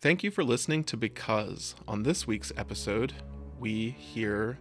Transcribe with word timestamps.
Thank 0.00 0.22
you 0.22 0.30
for 0.30 0.44
listening 0.44 0.84
to 0.84 0.96
Because. 0.96 1.74
On 1.88 2.04
this 2.04 2.24
week's 2.24 2.52
episode, 2.56 3.14
we 3.58 3.90
hear 3.90 4.56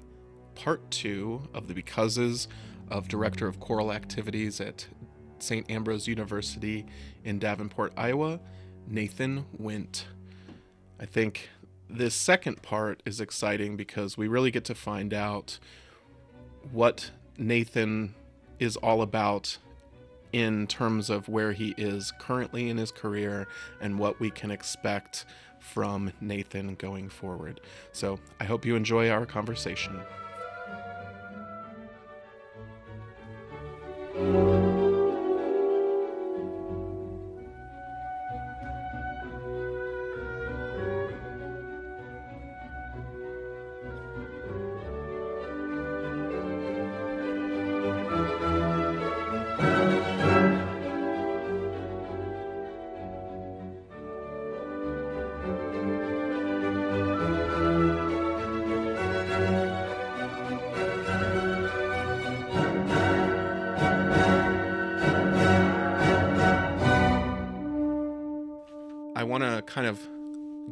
part 0.56 0.90
two 0.90 1.48
of 1.54 1.68
the 1.68 1.76
Becauses 1.76 2.48
of 2.90 3.08
Director 3.08 3.48
of 3.48 3.60
Choral 3.60 3.94
Activities 3.94 4.60
at 4.60 4.88
St. 5.38 5.70
Ambrose 5.70 6.08
University 6.08 6.88
in 7.24 7.38
Davenport, 7.38 7.94
Iowa, 7.96 8.40
Nathan 8.88 9.46
Windt. 9.62 10.06
I 11.00 11.06
think 11.06 11.50
this 11.88 12.16
second 12.16 12.64
part 12.64 13.04
is 13.06 13.22
exciting 13.22 13.78
because 13.78 14.18
we 14.18 14.28
really 14.28 14.50
get 14.50 14.66
to 14.66 14.74
find 14.74 15.14
out 15.14 15.60
what 16.72 17.12
Nathan 17.38 18.16
is 18.58 18.76
all 18.78 19.04
about 19.04 19.60
in 20.34 20.68
terms 20.68 21.10
of 21.10 21.28
where 21.30 21.52
he 21.52 21.74
is 21.78 22.12
currently 22.20 22.70
in 22.70 22.78
his 22.78 22.92
career 22.92 23.48
and 23.82 23.98
what 23.98 24.20
we 24.20 24.30
can 24.30 24.52
expect 24.52 25.26
from 25.60 26.12
Nathan 26.22 26.76
going 26.76 27.10
forward. 27.10 27.62
So 27.92 28.20
I 28.40 28.46
hope 28.46 28.66
you 28.66 28.76
enjoy 28.76 29.10
our 29.10 29.26
conversation. 29.26 30.00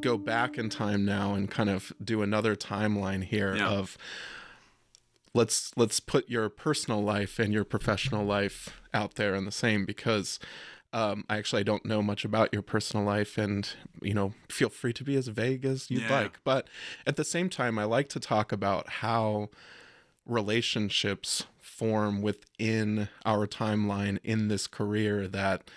Go 0.06 0.18
back 0.18 0.58
in 0.58 0.70
time 0.70 1.04
now 1.04 1.34
and 1.34 1.50
kind 1.50 1.70
of 1.70 1.92
do 2.04 2.22
another 2.22 2.56
timeline 2.56 3.24
here 3.24 3.56
Yeah. 3.56 3.68
of 3.68 3.98
let's 5.34 5.72
let's 5.76 6.00
put 6.00 6.30
your 6.30 6.48
personal 6.50 7.02
life 7.04 7.40
and 7.40 7.52
your 7.52 7.66
professional 7.66 8.24
life 8.26 8.70
out 8.94 9.16
there 9.16 9.36
in 9.36 9.46
the 9.46 9.52
same 9.52 9.84
because 9.86 10.40
um, 10.94 11.26
I 11.30 11.38
actually 11.38 11.66
don't 11.66 11.84
know 11.86 12.02
much 12.02 12.24
about 12.24 12.54
your 12.54 12.62
personal 12.62 13.06
life 13.06 13.38
and 13.38 13.68
you 14.02 14.14
know 14.14 14.34
feel 14.48 14.70
free 14.70 14.94
to 14.94 15.04
be 15.04 15.16
as 15.18 15.28
vague 15.28 15.66
as 15.66 15.90
you'd 15.92 16.04
Yeah. 16.04 16.22
like 16.22 16.40
but 16.46 16.68
at 17.06 17.16
the 17.18 17.26
same 17.26 17.50
time 17.50 17.78
I 17.78 17.84
like 17.84 18.08
to 18.10 18.20
talk 18.20 18.52
about 18.52 18.88
how 19.02 19.50
relationships 20.26 21.46
form 21.60 22.22
within 22.22 23.10
our 23.26 23.46
timeline 23.48 24.20
in 24.24 24.48
this 24.48 24.68
career 24.68 25.28
that 25.28 25.70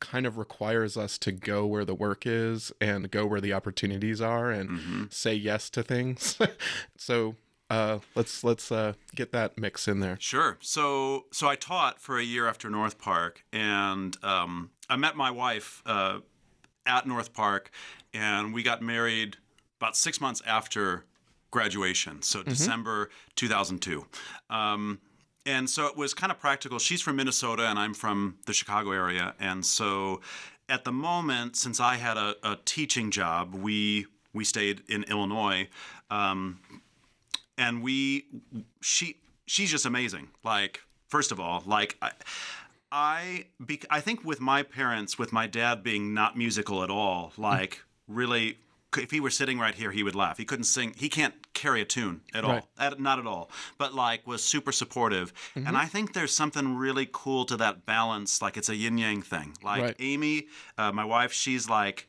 kind 0.00 0.26
of 0.26 0.36
requires 0.38 0.96
us 0.96 1.18
to 1.18 1.32
go 1.32 1.66
where 1.66 1.84
the 1.84 1.94
work 1.94 2.26
is 2.26 2.72
and 2.80 3.10
go 3.10 3.26
where 3.26 3.40
the 3.40 3.52
opportunities 3.52 4.20
are 4.20 4.50
and 4.50 4.70
Mm-hmm. 4.70 5.04
say 5.10 5.34
yes 5.34 5.70
to 5.70 5.82
things. 5.82 6.38
so 6.96 7.34
uh, 7.70 7.98
let's 8.14 8.42
let's 8.44 8.72
uh, 8.72 8.94
get 9.14 9.30
that 9.32 9.58
mix 9.58 9.86
in 9.88 10.00
there. 10.00 10.16
Sure. 10.20 10.56
So 10.60 11.26
so 11.32 11.48
I 11.48 11.54
taught 11.56 12.00
for 12.00 12.18
a 12.18 12.22
year 12.24 12.46
after 12.48 12.70
North 12.70 12.98
Park, 12.98 13.44
and 13.52 14.16
um, 14.24 14.70
I 14.88 14.96
met 14.96 15.16
my 15.16 15.30
wife 15.30 15.82
uh, 15.84 16.20
at 16.86 17.06
North 17.06 17.32
Park, 17.34 17.70
and 18.14 18.54
we 18.54 18.62
got 18.62 18.80
married 18.80 19.36
about 19.80 19.96
six 19.96 20.20
months 20.20 20.42
after 20.46 21.04
graduation. 21.50 22.20
So 22.22 22.42
December 22.42 23.10
2002. 23.36 24.04
Um, 24.50 25.00
and 25.48 25.68
so 25.68 25.86
it 25.86 25.96
was 25.96 26.14
kind 26.14 26.30
of 26.30 26.38
practical. 26.38 26.78
She's 26.78 27.02
from 27.02 27.16
Minnesota, 27.16 27.66
and 27.66 27.78
I'm 27.78 27.94
from 27.94 28.36
the 28.46 28.52
Chicago 28.52 28.92
area, 28.92 29.34
and 29.40 29.66
so 29.66 30.20
at 30.68 30.84
the 30.84 30.92
moment, 30.92 31.56
since 31.56 31.80
I 31.80 31.96
had 31.96 32.16
a, 32.16 32.36
a 32.44 32.58
teaching 32.64 33.10
job, 33.10 33.54
we 33.54 34.06
we 34.32 34.44
stayed 34.44 34.82
in 34.88 35.04
Illinois. 35.04 35.68
Um, 36.10 36.60
and 37.58 37.82
we 37.82 38.24
she 38.80 39.16
she's 39.46 39.70
just 39.70 39.84
amazing 39.84 40.28
like 40.44 40.80
first 41.08 41.32
of 41.32 41.40
all 41.40 41.62
like 41.66 41.96
i 42.00 42.12
i, 42.90 43.44
I 43.90 44.00
think 44.00 44.24
with 44.24 44.40
my 44.40 44.62
parents 44.62 45.18
with 45.18 45.32
my 45.32 45.46
dad 45.46 45.82
being 45.82 46.14
not 46.14 46.38
musical 46.38 46.82
at 46.82 46.90
all 46.90 47.32
like 47.36 47.82
really 48.06 48.58
if 48.96 49.10
he 49.10 49.20
were 49.20 49.30
sitting 49.30 49.58
right 49.58 49.74
here 49.74 49.90
he 49.90 50.02
would 50.02 50.14
laugh 50.14 50.38
he 50.38 50.44
couldn't 50.44 50.64
sing 50.64 50.94
he 50.96 51.08
can't 51.08 51.34
carry 51.52 51.80
a 51.82 51.84
tune 51.84 52.22
at 52.32 52.44
Right. 52.44 52.62
all 52.62 52.68
at, 52.78 52.98
not 52.98 53.18
at 53.18 53.26
all 53.26 53.50
but 53.76 53.92
like 53.94 54.26
was 54.26 54.42
super 54.42 54.72
supportive 54.72 55.32
and 55.54 55.76
i 55.76 55.84
think 55.84 56.14
there's 56.14 56.34
something 56.34 56.76
really 56.76 57.06
cool 57.12 57.44
to 57.46 57.56
that 57.58 57.84
balance 57.84 58.40
like 58.40 58.56
it's 58.56 58.68
a 58.70 58.76
yin 58.76 58.96
yang 58.96 59.20
thing 59.20 59.56
like 59.62 59.82
Right. 59.82 59.96
amy 59.98 60.46
uh, 60.78 60.90
my 60.92 61.04
wife 61.04 61.32
she's 61.32 61.68
like 61.68 62.08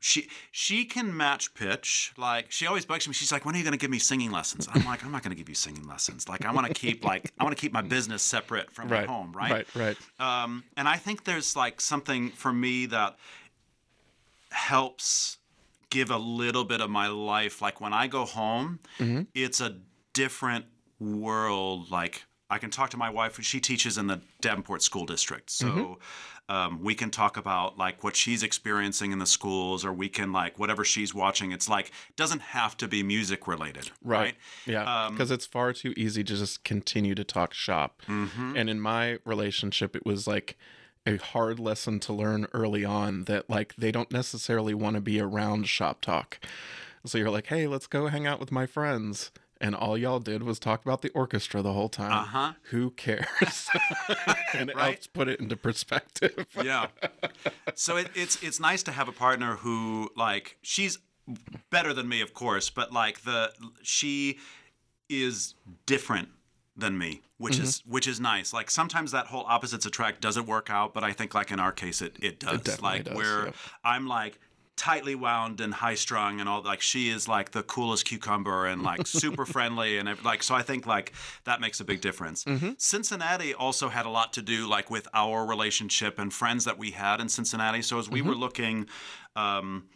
she 0.00 0.28
she 0.52 0.84
can 0.84 1.16
match 1.16 1.54
pitch. 1.54 2.12
Like 2.16 2.52
she 2.52 2.68
always 2.68 2.84
bugs 2.86 3.08
me. 3.08 3.14
She's 3.14 3.32
like, 3.32 3.44
"When 3.44 3.56
are 3.56 3.58
you 3.58 3.64
going 3.64 3.72
to 3.72 3.78
give 3.84 3.90
me 3.90 3.98
singing 3.98 4.30
lessons?" 4.30 4.68
I'm 4.72 4.84
like, 4.84 5.04
"I'm 5.04 5.10
not 5.10 5.24
going 5.24 5.32
to 5.32 5.36
give 5.36 5.48
you 5.48 5.56
singing 5.56 5.88
lessons. 5.88 6.28
Like 6.28 6.44
I 6.44 6.52
want 6.52 6.68
to 6.68 6.72
keep 6.72 7.04
like 7.04 7.32
I 7.36 7.42
want 7.42 7.56
to 7.56 7.60
keep 7.60 7.72
my 7.72 7.82
business 7.82 8.22
separate 8.22 8.70
from 8.70 8.88
Right. 8.88 9.08
my 9.08 9.12
home, 9.12 9.32
right?" 9.32 9.50
Right. 9.50 9.66
Right. 9.74 10.42
Um, 10.44 10.62
and 10.76 10.86
I 10.86 10.98
think 10.98 11.24
there's 11.24 11.56
like 11.56 11.80
something 11.80 12.30
for 12.30 12.52
me 12.52 12.86
that 12.86 13.16
helps 14.50 15.37
give 15.90 16.10
a 16.10 16.18
little 16.18 16.64
bit 16.64 16.80
of 16.80 16.90
my 16.90 17.08
life. 17.08 17.62
Like 17.62 17.80
when 17.80 17.92
I 17.92 18.06
go 18.06 18.24
home, 18.24 18.80
it's 19.34 19.60
a 19.60 19.78
different 20.12 20.66
world. 21.00 21.90
Like 21.90 22.24
I 22.50 22.58
can 22.58 22.70
talk 22.70 22.90
to 22.90 22.96
my 22.96 23.10
wife. 23.10 23.40
She 23.42 23.60
teaches 23.60 23.98
in 23.98 24.06
the 24.06 24.20
Davenport 24.40 24.82
School 24.82 25.06
District, 25.06 25.50
so. 25.50 25.98
Um, 26.50 26.82
we 26.82 26.94
can 26.94 27.10
talk 27.10 27.36
about 27.36 27.76
like 27.76 28.02
what 28.02 28.16
she's 28.16 28.42
experiencing 28.42 29.12
in 29.12 29.18
the 29.18 29.26
schools, 29.26 29.84
or 29.84 29.92
we 29.92 30.08
can 30.08 30.32
like 30.32 30.58
whatever 30.58 30.82
she's 30.82 31.14
watching. 31.14 31.52
It's 31.52 31.68
like 31.68 31.92
doesn't 32.16 32.40
have 32.40 32.74
to 32.78 32.88
be 32.88 33.02
music 33.02 33.46
related, 33.46 33.90
right? 34.02 34.34
Yeah, 34.64 34.84
Um, 34.84 35.12
because 35.12 35.30
it's 35.30 35.44
far 35.44 35.74
too 35.74 35.92
easy 35.94 36.24
to 36.24 36.36
just 36.36 36.64
continue 36.64 37.14
to 37.16 37.22
talk 37.22 37.52
shop. 37.52 38.00
Mm-hmm. 38.08 38.56
And 38.56 38.70
in 38.70 38.80
my 38.80 39.18
relationship, 39.26 39.94
it 39.94 40.06
was 40.06 40.26
like 40.26 40.56
a 41.08 41.16
hard 41.16 41.58
lesson 41.58 41.98
to 42.00 42.12
learn 42.12 42.46
early 42.52 42.84
on 42.84 43.24
that 43.24 43.48
like 43.48 43.74
they 43.76 43.90
don't 43.90 44.12
necessarily 44.12 44.74
want 44.74 44.94
to 44.94 45.00
be 45.00 45.18
around 45.20 45.66
shop 45.68 46.00
talk. 46.00 46.38
So 47.06 47.16
you're 47.16 47.30
like, 47.30 47.46
hey, 47.46 47.66
let's 47.66 47.86
go 47.86 48.08
hang 48.08 48.26
out 48.26 48.40
with 48.40 48.52
my 48.52 48.66
friends. 48.66 49.30
And 49.60 49.74
all 49.74 49.96
y'all 49.98 50.20
did 50.20 50.42
was 50.44 50.58
talk 50.58 50.84
about 50.84 51.02
the 51.02 51.08
orchestra 51.10 51.62
the 51.62 51.72
whole 51.72 51.88
time. 51.88 52.12
Uh-huh. 52.12 52.52
Who 52.70 52.90
cares? 52.90 53.68
and 54.54 54.70
it 54.70 54.76
Right. 54.76 54.84
helps 54.92 55.06
put 55.08 55.28
it 55.28 55.40
into 55.40 55.56
perspective. 55.56 56.46
yeah. 56.62 56.88
So 57.74 57.96
it, 57.96 58.08
it's 58.14 58.40
it's 58.42 58.60
nice 58.60 58.82
to 58.84 58.92
have 58.92 59.08
a 59.08 59.12
partner 59.12 59.56
who 59.56 60.10
like 60.16 60.58
she's 60.62 60.98
better 61.70 61.92
than 61.92 62.08
me, 62.08 62.20
of 62.20 62.34
course, 62.34 62.70
but 62.70 62.92
like 62.92 63.22
the 63.22 63.52
she 63.82 64.38
is 65.08 65.54
different 65.86 66.28
than 66.78 66.96
me, 66.96 67.22
which 67.36 67.54
mm-hmm. 67.54 67.64
is 67.64 67.82
which 67.86 68.06
is 68.06 68.20
nice. 68.20 68.52
Like 68.52 68.70
sometimes 68.70 69.10
that 69.12 69.26
whole 69.26 69.44
opposites 69.46 69.84
attract 69.84 70.20
doesn't 70.20 70.46
work 70.46 70.70
out, 70.70 70.94
but 70.94 71.04
I 71.04 71.12
think 71.12 71.34
like 71.34 71.50
in 71.50 71.60
our 71.60 71.72
case 71.72 72.00
it 72.00 72.16
it 72.20 72.40
does. 72.40 72.62
definitely 72.62 72.88
like 72.88 73.04
does, 73.04 73.16
where 73.16 73.44
yep. 73.46 73.54
I'm 73.84 74.06
like 74.06 74.38
tightly 74.76 75.16
wound 75.16 75.60
and 75.60 75.74
high 75.74 75.96
strung 75.96 76.38
and 76.38 76.48
all 76.48 76.62
like 76.62 76.80
she 76.80 77.08
is 77.08 77.26
like 77.26 77.50
the 77.50 77.64
coolest 77.64 78.04
cucumber 78.04 78.64
and 78.66 78.84
like 78.84 79.06
super 79.06 79.44
friendly 79.44 79.98
and 79.98 80.08
like 80.24 80.40
so 80.42 80.54
I 80.54 80.62
think 80.62 80.86
like 80.86 81.12
that 81.44 81.60
makes 81.60 81.80
a 81.80 81.84
big 81.84 82.00
difference. 82.00 82.44
Mm-hmm. 82.44 82.70
Cincinnati 82.78 83.52
also 83.52 83.88
had 83.88 84.06
a 84.06 84.10
lot 84.10 84.32
to 84.34 84.42
do 84.42 84.68
like 84.68 84.88
with 84.88 85.08
our 85.12 85.44
relationship 85.44 86.18
and 86.18 86.32
friends 86.32 86.64
that 86.64 86.78
we 86.78 86.92
had 86.92 87.20
in 87.20 87.28
Cincinnati. 87.28 87.82
So 87.82 87.98
as 87.98 88.08
we 88.08 88.22
were 88.22 88.32
mm-hmm. 88.32 88.40
looking 88.40 88.86
um 89.34 89.88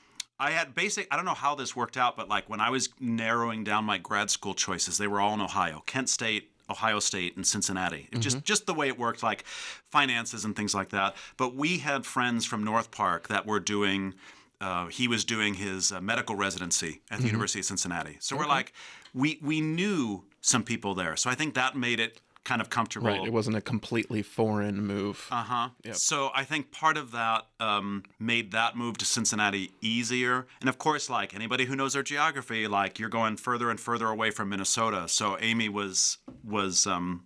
I 0.43 0.51
had 0.51 0.75
basic. 0.75 1.07
I 1.13 1.15
don't 1.15 1.25
know 1.25 1.35
how 1.35 1.55
this 1.55 1.77
worked 1.77 1.97
out, 1.97 2.17
but 2.17 2.29
like 2.29 2.51
when 2.51 2.59
I 2.59 2.71
was 2.71 2.89
narrowing 2.99 3.63
down 3.63 3.85
my 3.85 3.99
grad 3.99 4.29
school 4.29 4.55
choices, 4.55 4.99
they 4.99 5.07
were 5.07 5.21
all 5.21 5.35
in 5.35 5.41
Ohio, 5.41 5.85
Kent 5.87 6.09
State, 6.09 6.51
Ohio 6.73 7.01
State, 7.01 7.33
and 7.37 7.47
Cincinnati. 7.47 8.03
It 8.13 8.19
Just 8.27 8.39
just 8.53 8.67
the 8.67 8.75
way 8.81 8.89
it 8.93 8.99
worked, 8.99 9.23
like 9.23 9.43
finances 9.91 10.45
and 10.45 10.55
things 10.57 10.75
like 10.75 10.91
that. 10.99 11.11
But 11.37 11.55
we 11.63 11.79
had 11.79 12.01
friends 12.05 12.45
from 12.51 12.65
North 12.65 12.91
Park 12.91 13.29
that 13.29 13.47
were 13.47 13.61
doing. 13.61 14.15
Uh, 14.61 14.87
he 14.87 15.09
was 15.09 15.25
doing 15.25 15.55
his 15.55 15.91
uh, 15.91 16.01
medical 16.01 16.37
residency 16.47 16.93
at 17.11 17.19
the 17.19 17.27
University 17.27 17.59
of 17.59 17.65
Cincinnati. 17.65 18.17
So 18.21 18.37
we're 18.37 18.53
like, 18.59 18.73
we 19.13 19.39
we 19.51 19.61
knew 19.61 20.03
some 20.41 20.63
people 20.63 20.95
there. 20.95 21.17
So 21.17 21.31
I 21.31 21.35
think 21.35 21.55
that 21.55 21.77
made 21.77 21.99
it 22.07 22.21
kind 22.45 22.61
of 22.61 22.71
comfortable. 22.71 23.09
Right. 23.09 23.25
It 23.25 23.33
wasn't 23.33 23.57
a 23.57 23.61
completely 23.61 24.23
foreign 24.23 24.85
move. 24.85 25.29
Uh 25.31 25.43
huh. 25.43 25.69
So 25.93 26.31
I 26.35 26.45
think 26.45 26.73
part 26.73 26.97
of 26.97 27.13
that 27.13 27.47
um, 27.61 28.03
made 28.19 28.53
that 28.53 28.77
move 28.77 28.99
to 28.99 29.05
Cincinnati 29.05 29.71
easier. 29.81 30.47
And 30.61 30.69
of 30.69 30.79
course, 30.79 31.09
like 31.09 31.35
anybody 31.35 31.67
who 31.67 31.77
knows 31.77 31.93
their 31.93 32.03
geography, 32.03 32.67
like 32.67 32.99
you're 32.99 33.09
going 33.09 33.37
further 33.37 33.71
and 33.71 33.79
further 33.79 34.09
away 34.09 34.31
from 34.31 34.49
Minnesota. 34.49 35.09
So 35.09 35.37
Amy 35.41 35.69
was 35.69 36.19
was 36.45 36.87
um, 36.87 37.25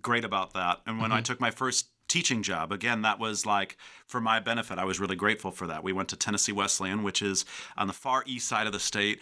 great 0.00 0.24
about 0.24 0.52
that. 0.54 0.80
And 0.86 1.00
when 1.00 1.12
I 1.12 1.20
took 1.20 1.40
my 1.40 1.50
first 1.50 1.86
teaching 2.12 2.42
job. 2.42 2.72
Again, 2.72 3.02
that 3.02 3.18
was 3.18 3.46
like 3.46 3.78
for 4.06 4.20
my 4.20 4.38
benefit. 4.38 4.78
I 4.78 4.84
was 4.84 5.00
really 5.00 5.16
grateful 5.16 5.50
for 5.50 5.66
that. 5.68 5.82
We 5.82 5.94
went 5.94 6.10
to 6.10 6.16
Tennessee 6.16 6.52
Wesleyan, 6.52 7.02
which 7.02 7.22
is 7.22 7.46
on 7.76 7.86
the 7.86 7.94
far 7.94 8.22
east 8.26 8.46
side 8.46 8.66
of 8.66 8.74
the 8.74 8.80
state, 8.80 9.20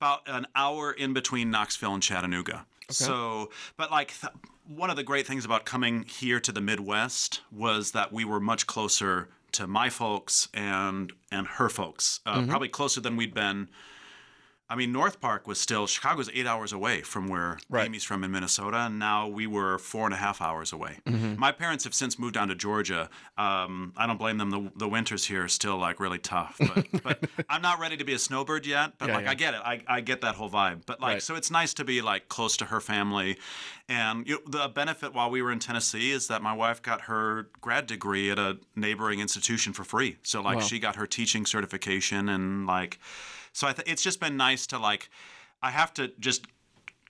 about 0.00 0.22
an 0.26 0.46
hour 0.56 0.90
in 0.90 1.12
between 1.12 1.50
Knoxville 1.52 1.94
and 1.94 2.02
Chattanooga. 2.02 2.66
So, 2.90 3.50
but 3.76 3.90
like 3.92 4.12
th- 4.20 4.32
one 4.66 4.90
of 4.90 4.96
the 4.96 5.04
great 5.04 5.26
things 5.26 5.44
about 5.44 5.64
coming 5.64 6.02
here 6.02 6.40
to 6.40 6.50
the 6.52 6.60
Midwest 6.60 7.40
was 7.52 7.92
that 7.92 8.12
we 8.12 8.24
were 8.24 8.40
much 8.40 8.66
closer 8.66 9.28
to 9.52 9.66
my 9.66 9.88
folks 9.88 10.48
and 10.52 11.12
and 11.30 11.46
her 11.46 11.68
folks, 11.68 12.20
uh, 12.26 12.40
probably 12.48 12.68
closer 12.68 13.00
than 13.00 13.16
we'd 13.16 13.34
been. 13.34 13.68
I 14.72 14.74
mean, 14.74 14.90
North 14.90 15.20
Park 15.20 15.46
was 15.46 15.60
still 15.60 15.86
Chicago's 15.86 16.30
eight 16.32 16.46
hours 16.46 16.72
away 16.72 17.02
from 17.02 17.28
where 17.28 17.58
Right. 17.68 17.84
Amy's 17.86 18.04
from 18.04 18.24
in 18.24 18.30
Minnesota, 18.30 18.78
and 18.78 18.98
now 18.98 19.28
we 19.28 19.46
were 19.46 19.78
four 19.78 20.06
and 20.06 20.14
a 20.14 20.16
half 20.16 20.40
hours 20.40 20.72
away. 20.72 20.98
My 21.36 21.52
parents 21.52 21.84
have 21.84 21.92
since 21.94 22.18
moved 22.18 22.34
down 22.34 22.48
to 22.48 22.54
Georgia. 22.54 23.10
Um, 23.36 23.92
I 23.96 24.06
don't 24.06 24.16
blame 24.18 24.38
them. 24.38 24.50
The, 24.50 24.70
the 24.76 24.88
winters 24.88 25.26
here 25.26 25.44
are 25.44 25.48
still 25.48 25.76
like 25.76 26.00
really 26.00 26.18
tough, 26.18 26.56
but, 26.58 26.86
but 27.02 27.24
I'm 27.50 27.60
not 27.60 27.78
ready 27.80 27.96
to 27.98 28.04
be 28.04 28.14
a 28.14 28.18
snowbird 28.18 28.66
yet. 28.66 28.92
But 28.98 29.08
Yeah, 29.08 29.14
like 29.16 29.24
yeah. 29.24 29.30
I 29.30 29.34
get 29.34 29.54
it. 29.54 29.60
I, 29.62 29.82
I 29.86 30.00
get 30.00 30.22
that 30.22 30.36
whole 30.36 30.48
vibe. 30.50 30.86
But 30.86 31.00
like 31.00 31.12
Right. 31.14 31.22
so, 31.22 31.34
it's 31.34 31.50
nice 31.50 31.74
to 31.74 31.84
be 31.84 32.00
like 32.00 32.28
close 32.28 32.56
to 32.58 32.64
her 32.66 32.80
family, 32.80 33.36
and 33.88 34.26
you 34.26 34.36
know, 34.36 34.40
the 34.64 34.68
benefit 34.68 35.12
while 35.12 35.30
we 35.30 35.42
were 35.42 35.52
in 35.52 35.58
Tennessee 35.58 36.12
is 36.12 36.28
that 36.28 36.40
my 36.40 36.54
wife 36.54 36.80
got 36.80 37.02
her 37.02 37.48
grad 37.60 37.86
degree 37.86 38.30
at 38.30 38.38
a 38.38 38.58
neighboring 38.74 39.20
institution 39.20 39.72
for 39.74 39.84
free. 39.84 40.16
So 40.22 40.40
like 40.40 40.56
Wow. 40.58 40.62
she 40.62 40.78
got 40.78 40.96
her 40.96 41.06
teaching 41.06 41.44
certification 41.46 42.28
and 42.30 42.66
like 42.66 42.98
so 43.52 43.66
I 43.68 43.72
th- 43.72 43.88
it's 43.88 44.02
just 44.02 44.20
been 44.20 44.36
nice 44.36 44.66
to 44.68 44.78
like 44.78 45.08
I 45.62 45.70
have 45.70 45.92
to 45.94 46.08
just 46.18 46.46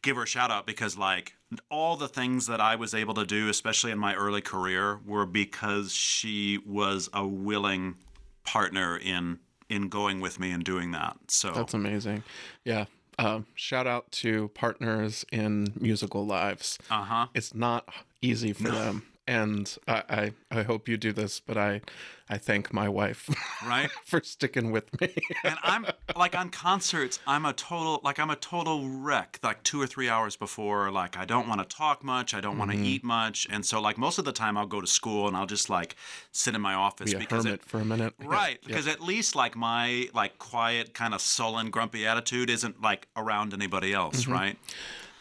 give 0.02 0.16
her 0.16 0.24
a 0.24 0.26
shout 0.26 0.50
out 0.50 0.66
because 0.66 0.96
like 0.98 1.34
all 1.70 1.96
the 1.96 2.08
things 2.08 2.46
that 2.46 2.60
I 2.60 2.76
was 2.76 2.94
able 2.94 3.14
to 3.14 3.24
do 3.24 3.48
especially 3.48 3.92
in 3.92 3.98
my 3.98 4.14
early 4.14 4.40
career 4.40 5.00
were 5.06 5.26
because 5.26 5.92
she 5.92 6.58
was 6.66 7.08
a 7.12 7.26
willing 7.26 7.96
partner 8.44 8.96
in 8.96 9.38
in 9.68 9.88
going 9.88 10.20
with 10.20 10.38
me 10.38 10.50
and 10.50 10.62
doing 10.64 10.90
that. 10.90 11.16
So 11.28 11.52
That's 11.52 11.72
amazing. 11.74 12.24
Yeah. 12.64 12.84
Um, 13.18 13.46
shout 13.54 13.86
out 13.86 14.10
to 14.12 14.48
partners 14.54 15.24
in 15.32 15.72
musical 15.78 16.26
lives. 16.26 16.78
uh-huh. 16.90 17.28
It's 17.34 17.54
not 17.54 17.88
easy 18.20 18.52
for 18.52 18.68
them. 18.70 19.06
And 19.26 19.76
I, 19.86 20.02
I, 20.50 20.58
I 20.58 20.62
hope 20.64 20.88
you 20.88 20.96
do 20.96 21.12
this, 21.12 21.38
but 21.38 21.56
I, 21.56 21.80
I 22.28 22.38
thank 22.38 22.72
my 22.72 22.88
wife 22.88 23.30
Right? 23.64 23.88
for 24.04 24.20
sticking 24.24 24.72
with 24.72 25.00
me. 25.00 25.14
and 25.44 25.56
I'm 25.62 25.86
like 26.16 26.34
on 26.36 26.50
concerts, 26.50 27.20
I'm 27.24 27.46
a 27.46 27.52
total 27.52 28.00
like 28.02 28.18
I'm 28.18 28.30
a 28.30 28.36
total 28.36 28.88
wreck. 28.88 29.38
Like 29.42 29.62
two 29.62 29.80
or 29.80 29.86
three 29.86 30.08
hours 30.08 30.34
before, 30.34 30.90
like 30.90 31.16
I 31.16 31.24
don't 31.24 31.46
want 31.48 31.60
to 31.60 31.76
talk 31.76 32.02
much, 32.02 32.34
I 32.34 32.40
don't 32.40 32.58
want 32.58 32.72
to 32.72 32.76
Mm-hmm. 32.76 32.86
eat 32.86 33.04
much, 33.04 33.46
and 33.48 33.64
so 33.64 33.80
like 33.80 33.96
most 33.96 34.18
of 34.18 34.24
the 34.24 34.32
time 34.32 34.58
I'll 34.58 34.66
go 34.66 34.80
to 34.80 34.86
school 34.88 35.28
and 35.28 35.36
I'll 35.36 35.46
just 35.46 35.70
like 35.70 35.94
sit 36.32 36.54
in 36.56 36.60
my 36.60 36.74
office 36.74 37.12
Be 37.12 37.20
because 37.20 37.44
it, 37.46 37.62
for 37.64 37.78
a 37.80 37.84
minute. 37.84 38.14
right 38.18 38.58
Yeah. 38.62 38.66
because 38.68 38.88
at 38.88 39.00
least 39.00 39.36
like 39.36 39.54
my 39.54 40.08
like 40.14 40.38
quiet 40.38 40.94
kind 40.94 41.14
of 41.14 41.20
sullen 41.20 41.70
grumpy 41.70 42.06
attitude 42.08 42.50
isn't 42.50 42.82
like 42.82 43.06
around 43.16 43.54
anybody 43.54 43.92
else, 43.94 44.22
Mm-hmm. 44.22 44.32
right? 44.32 44.58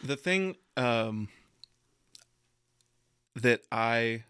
the 0.03 0.15
thing 0.15 0.55
um, 0.75 1.27
that 3.35 3.61
I 3.71 4.23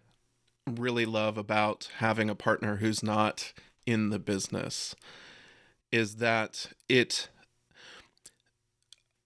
really 0.70 1.06
love 1.06 1.38
about 1.38 1.90
having 1.98 2.30
a 2.30 2.36
partner 2.36 2.78
who's 2.78 3.02
not 3.02 3.54
in 3.86 4.10
the 4.10 4.20
business 4.20 4.96
is 5.92 6.18
that 6.18 6.68
it 6.88 7.30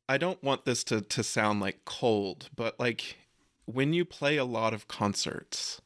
I 0.07 0.17
don't 0.17 0.41
want 0.43 0.65
this 0.65 0.83
to 0.85 1.01
to 1.01 1.23
sound 1.23 1.59
like 1.59 1.83
cold, 1.85 2.49
but 2.55 2.79
like 2.79 3.17
when 3.65 3.93
you 3.93 4.05
play 4.05 4.37
a 4.37 4.45
lot 4.45 4.73
of 4.73 4.87
concerts, 4.87 5.81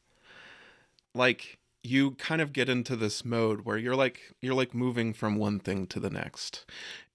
like 1.14 1.58
you 1.82 2.10
kind 2.12 2.42
of 2.42 2.52
get 2.52 2.68
into 2.68 2.94
this 2.94 3.24
mode 3.24 3.62
where 3.62 3.78
you're 3.78 3.96
like 3.96 4.34
you're 4.40 4.54
like 4.54 4.74
moving 4.74 5.12
from 5.14 5.36
one 5.36 5.58
thing 5.58 5.86
to 5.88 5.98
the 6.00 6.10
next. 6.10 6.64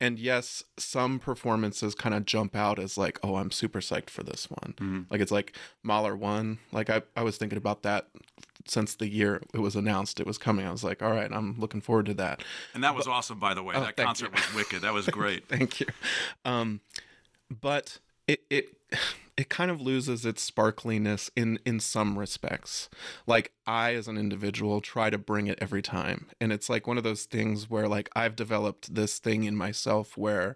And 0.02 0.18
yes, 0.18 0.64
some 0.78 1.20
performances 1.20 1.94
kind 1.96 2.16
of 2.16 2.26
jump 2.26 2.56
out 2.56 2.80
as 2.80 2.98
like, 2.98 3.20
oh, 3.24 3.36
I'm 3.36 3.52
super 3.52 3.80
psyched 3.80 4.10
for 4.10 4.24
this 4.24 4.48
one. 4.50 5.06
Like 5.10 5.22
it's 5.22 5.32
like 5.32 5.56
Mahler 5.84 6.16
one. 6.16 6.58
Like 6.72 6.90
I, 6.90 7.04
I 7.16 7.22
was 7.24 7.38
thinking 7.38 7.58
about 7.58 7.84
that 7.84 8.08
since 8.68 8.96
the 8.96 9.08
year 9.08 9.44
it 9.54 9.60
was 9.60 9.76
announced 9.76 10.20
it 10.20 10.26
was 10.26 10.40
coming. 10.40 10.66
I 10.66 10.72
was 10.72 10.84
like, 10.84 11.04
all 11.04 11.12
right, 11.12 11.32
I'm 11.32 11.60
looking 11.60 11.82
forward 11.82 12.08
to 12.08 12.14
that. 12.16 12.44
And 12.74 12.84
that 12.84 12.96
was 12.96 13.08
awesome, 13.08 13.40
by 13.40 13.54
the 13.54 13.62
way. 13.62 13.76
that 13.76 13.82
Oh, 13.82 13.92
thank 13.96 14.08
concert 14.08 14.32
you. 14.36 14.42
was 14.42 14.54
wicked. 14.56 14.82
That 14.82 14.94
was 14.94 15.06
great. 15.10 15.48
Thank 15.48 15.80
you. 15.80 15.86
Um, 16.44 16.82
but 17.62 18.00
it 18.28 18.42
it 18.50 18.74
it 19.38 19.50
kind 19.50 19.70
of 19.70 19.82
loses 19.82 20.26
its 20.26 20.50
sparkliness 20.50 21.30
in 21.36 21.60
in 21.66 21.80
some 21.80 22.18
respects. 22.18 22.90
Like 23.28 23.52
I, 23.68 23.94
as 23.94 24.08
an 24.08 24.18
individual, 24.18 24.80
try 24.80 25.10
to 25.10 25.18
bring 25.18 25.48
it 25.48 25.58
every 25.62 25.82
time, 25.82 26.28
and 26.40 26.54
it's 26.54 26.70
like 26.70 26.88
one 26.88 26.98
of 26.98 27.04
those 27.04 27.26
things 27.26 27.70
where 27.70 27.88
like 27.88 28.10
I've 28.16 28.36
developed 28.36 28.96
this 28.96 29.20
thing 29.20 29.44
in 29.44 29.56
myself 29.56 30.18
where 30.18 30.56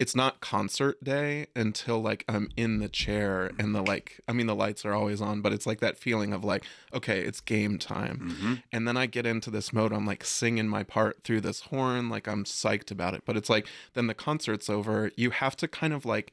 it's 0.00 0.16
not 0.16 0.40
concert 0.40 1.02
day 1.02 1.46
until 1.54 2.00
like 2.00 2.24
I'm 2.28 2.48
in 2.56 2.80
the 2.80 2.88
chair 2.88 3.52
and 3.58 3.72
the 3.74 3.82
like. 3.82 4.20
I 4.26 4.32
mean, 4.32 4.46
the 4.46 4.54
lights 4.54 4.84
are 4.84 4.94
always 4.94 5.20
on, 5.20 5.40
but 5.40 5.52
it's 5.52 5.66
like 5.66 5.78
that 5.80 5.96
feeling 5.96 6.32
of 6.32 6.42
like, 6.42 6.64
okay, 6.92 7.20
it's 7.20 7.40
game 7.40 7.78
time. 7.78 8.18
Mm-hmm. 8.32 8.54
And 8.72 8.88
then 8.88 8.96
I 8.96 9.06
get 9.06 9.26
into 9.26 9.50
this 9.50 9.72
mode. 9.72 9.92
I'm 9.92 10.06
like 10.06 10.24
singing 10.24 10.68
my 10.68 10.82
part 10.82 11.22
through 11.22 11.42
this 11.42 11.60
horn, 11.60 12.08
like 12.08 12.26
I'm 12.26 12.44
psyched 12.44 12.90
about 12.90 13.14
it. 13.14 13.22
But 13.24 13.36
it's 13.36 13.50
like 13.50 13.68
then 13.94 14.08
the 14.08 14.14
concert's 14.14 14.68
over. 14.68 15.12
You 15.16 15.30
have 15.30 15.56
to 15.58 15.68
kind 15.68 15.92
of 15.92 16.04
like 16.04 16.32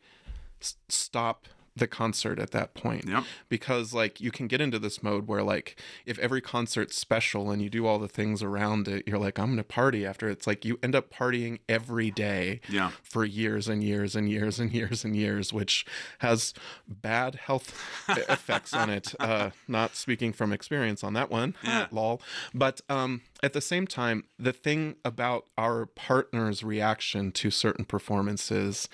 stop 0.90 1.48
the 1.76 1.88
concert 1.88 2.40
at 2.40 2.52
that 2.52 2.74
point 2.74 3.06
Yep. 3.08 3.26
because 3.50 3.94
like 3.94 4.22
you 4.22 4.32
can 4.32 4.48
get 4.48 4.62
into 4.62 4.80
this 4.80 5.04
mode 5.04 5.28
where 5.28 5.44
like 5.44 5.78
if 6.06 6.18
every 6.20 6.40
concert's 6.40 6.96
special 6.96 7.52
and 7.52 7.62
you 7.62 7.70
do 7.70 7.86
all 7.86 8.00
the 8.00 8.08
things 8.08 8.42
around 8.42 8.88
it 8.88 9.04
you're 9.06 9.18
like 9.20 9.38
i'm 9.38 9.50
gonna 9.50 9.64
party 9.64 10.06
after 10.06 10.30
it's 10.30 10.48
like 10.48 10.64
you 10.64 10.80
end 10.82 10.96
up 10.96 11.12
partying 11.14 11.60
every 11.68 12.12
day 12.12 12.62
Yeah. 12.70 12.92
for 13.04 13.26
years 13.26 13.68
and 13.68 13.84
years 13.84 14.16
and 14.16 14.30
years 14.30 14.58
and 14.58 14.72
years 14.72 15.04
and 15.04 15.18
years 15.18 15.52
which 15.52 15.86
has 16.20 16.54
bad 16.88 17.36
health 17.36 17.78
effects 18.08 18.74
on 18.74 18.90
it 18.90 19.14
uh 19.20 19.50
not 19.68 19.96
speaking 19.98 20.32
from 20.32 20.54
experience 20.54 21.04
on 21.04 21.12
that 21.14 21.30
one 21.30 21.56
Yeah. 21.62 21.88
lol 21.92 22.22
but 22.54 22.80
um 22.88 23.22
at 23.44 23.52
the 23.52 23.60
same 23.62 23.86
time 23.86 24.24
the 24.40 24.54
thing 24.54 24.96
about 25.04 25.46
our 25.58 25.86
partner's 25.88 26.64
reaction 26.64 27.34
to 27.34 27.52
certain 27.52 27.84
performances 27.84 28.88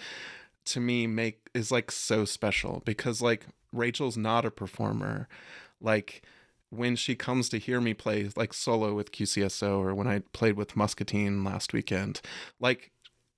to 0.65 0.79
me 0.79 1.07
make 1.07 1.49
is 1.53 1.71
like 1.71 1.91
so 1.91 2.25
special 2.25 2.81
because 2.85 3.21
like 3.21 3.45
Rachel's 3.73 4.17
not 4.17 4.45
a 4.45 4.51
performer. 4.51 5.27
Like 5.79 6.21
when 6.69 6.95
she 6.95 7.15
comes 7.15 7.49
to 7.49 7.57
hear 7.57 7.81
me 7.81 7.93
play 7.93 8.29
like 8.35 8.53
solo 8.53 8.93
with 8.93 9.11
QCSO 9.11 9.79
or 9.79 9.93
when 9.95 10.07
I 10.07 10.19
played 10.33 10.55
with 10.55 10.75
Muscatine 10.75 11.43
last 11.43 11.73
weekend, 11.73 12.21
like 12.59 12.91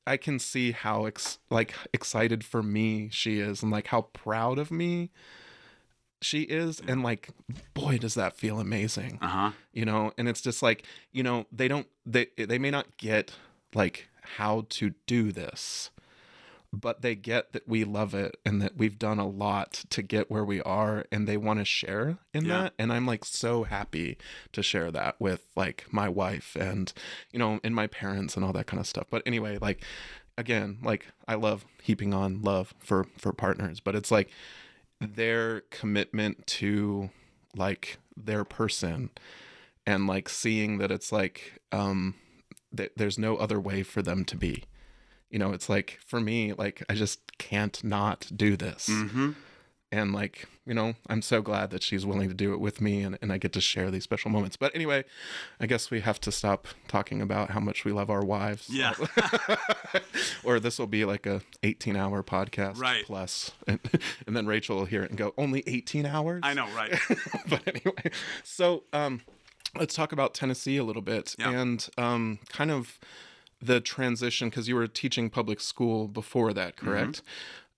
I 0.05 0.17
can 0.17 0.37
see 0.37 0.71
how 0.71 1.05
ex- 1.05 1.39
like 1.49 1.73
excited 1.93 2.43
for 2.43 2.61
me 2.61 3.09
she 3.11 3.39
is 3.39 3.63
and 3.63 3.71
like 3.71 3.87
how 3.87 4.01
proud 4.13 4.59
of 4.59 4.69
me 4.69 5.11
she 6.21 6.41
is 6.43 6.81
and 6.87 7.03
like 7.03 7.29
boy 7.73 7.97
does 7.97 8.13
that 8.15 8.35
feel 8.35 8.59
amazing 8.59 9.19
Uh 9.21 9.27
huh. 9.27 9.51
you 9.73 9.83
know 9.83 10.13
and 10.17 10.29
it's 10.29 10.41
just 10.41 10.61
like 10.63 10.85
you 11.11 11.21
know 11.21 11.45
they 11.51 11.67
don't 11.67 11.87
they 12.05 12.27
they 12.37 12.57
may 12.57 12.71
not 12.71 12.95
get 12.97 13.33
like 13.75 14.07
how 14.37 14.65
to 14.69 14.93
do 15.05 15.33
this 15.33 15.89
but 16.75 17.03
they 17.03 17.13
get 17.13 17.53
that 17.53 17.67
we 17.67 17.83
love 17.83 18.15
it 18.15 18.35
and 18.43 18.59
that 18.59 18.75
we've 18.75 18.97
done 18.97 19.19
a 19.19 19.27
lot 19.27 19.83
to 19.91 20.01
get 20.01 20.31
where 20.31 20.43
we 20.43 20.59
are 20.63 21.05
and 21.11 21.27
they 21.27 21.37
want 21.37 21.59
to 21.59 21.65
share 21.65 22.17
in 22.33 22.45
Yeah. 22.45 22.63
that. 22.63 22.73
And 22.79 22.91
i'm 22.91 23.05
like 23.05 23.23
so 23.23 23.63
happy 23.63 24.17
to 24.53 24.63
share 24.63 24.89
that 24.91 25.21
with 25.21 25.47
like 25.55 25.85
my 25.91 26.09
wife 26.09 26.55
and 26.59 26.91
you 27.31 27.37
know 27.37 27.59
and 27.63 27.75
my 27.75 27.85
parents 27.85 28.35
and 28.35 28.43
all 28.43 28.53
that 28.53 28.65
kind 28.65 28.79
of 28.79 28.87
stuff. 28.87 29.05
But 29.11 29.21
anyway 29.27 29.59
like 29.61 29.83
again 30.35 30.79
like 30.81 31.05
i 31.27 31.35
love 31.35 31.63
heaping 31.83 32.11
on 32.11 32.41
love 32.41 32.73
for 32.79 33.05
for 33.19 33.31
partners 33.31 33.79
but 33.79 33.93
it's 33.93 34.09
like 34.09 34.31
their 34.99 35.61
commitment 35.69 36.47
to 36.47 37.11
like 37.55 37.99
their 38.17 38.43
person 38.43 39.11
and 39.85 40.07
like 40.07 40.27
seeing 40.27 40.79
that 40.79 40.89
it's 40.91 41.11
like 41.11 41.59
um 41.71 42.15
that 42.71 42.93
there's 42.97 43.19
no 43.19 43.35
other 43.37 43.59
way 43.59 43.83
for 43.83 44.01
them 44.01 44.25
to 44.25 44.35
be 44.35 44.63
you 45.33 45.39
know 45.39 45.51
it's 45.51 45.67
like 45.67 45.99
for 46.05 46.19
me 46.21 46.53
like 46.53 46.83
i 46.89 46.93
just 46.93 47.19
can't 47.39 47.83
not 47.83 48.19
do 48.35 48.55
this 48.55 48.87
Mm-hmm. 48.89 49.31
and 49.91 50.13
like 50.13 50.47
you 50.65 50.73
know 50.73 50.93
i'm 51.09 51.21
so 51.21 51.41
glad 51.41 51.71
that 51.71 51.81
she's 51.83 52.05
willing 52.05 52.29
to 52.29 52.35
do 52.35 52.53
it 52.53 52.59
with 52.59 52.79
me 52.79 53.01
and, 53.01 53.17
and 53.21 53.33
i 53.33 53.37
get 53.37 53.51
to 53.53 53.59
share 53.61 53.89
these 53.91 54.03
special 54.03 54.29
moments 54.31 54.55
but 54.57 54.73
anyway 54.75 55.03
i 55.59 55.65
guess 55.65 55.89
we 55.91 55.99
have 56.01 56.19
to 56.21 56.31
stop 56.31 56.67
talking 56.87 57.19
about 57.21 57.49
how 57.49 57.59
much 57.59 57.83
we 57.85 57.91
love 57.91 58.09
our 58.09 58.23
wives 58.23 58.67
Yeah. 58.69 58.93
or 60.43 60.59
this 60.59 60.79
will 60.79 60.87
be 60.87 61.05
like 61.05 61.25
a 61.25 61.41
18 61.63 61.95
hour 61.95 62.23
podcast 62.23 62.79
Right. 62.79 63.03
plus 63.05 63.51
and, 63.67 63.79
and 64.27 64.35
then 64.35 64.45
rachel 64.45 64.77
will 64.77 64.85
hear 64.85 65.03
it 65.03 65.09
and 65.09 65.17
go 65.17 65.33
only 65.37 65.63
18 65.67 66.05
hours 66.05 66.41
I 66.43 66.53
know, 66.53 66.67
right? 66.75 66.93
but 67.49 67.61
anyway, 67.67 68.11
so 68.43 68.83
um, 68.93 69.21
let's 69.77 69.95
talk 69.95 70.11
about 70.11 70.33
Tennessee 70.33 70.77
a 70.77 70.83
little 70.83 71.01
bit 71.01 71.35
Yeah. 71.39 71.49
and 71.51 71.87
um, 71.97 72.39
kind 72.49 72.71
of 72.71 72.99
the 73.65 73.79
transition 73.81 74.49
because 74.49 74.67
you 74.67 74.75
were 74.75 74.87
teaching 74.87 75.29
public 75.29 75.59
school 75.59 76.07
before 76.07 76.53
that, 76.53 76.75
Mm-hmm. 76.75 76.85
correct? 76.87 77.21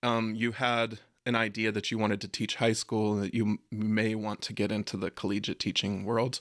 Um, 0.03 0.35
you 0.35 0.51
had 0.51 0.99
an 1.25 1.35
idea 1.35 1.71
that 1.71 1.89
you 1.89 1.97
wanted 1.97 2.21
to 2.21 2.27
teach 2.27 2.55
high 2.55 2.73
school 2.73 3.13
and 3.15 3.23
that 3.23 3.33
you 3.33 3.45
m- 3.45 3.59
may 3.71 4.13
want 4.15 4.41
to 4.41 4.53
get 4.53 4.71
into 4.71 4.97
the 4.97 5.09
collegiate 5.09 5.59
teaching 5.59 6.05
world. 6.05 6.39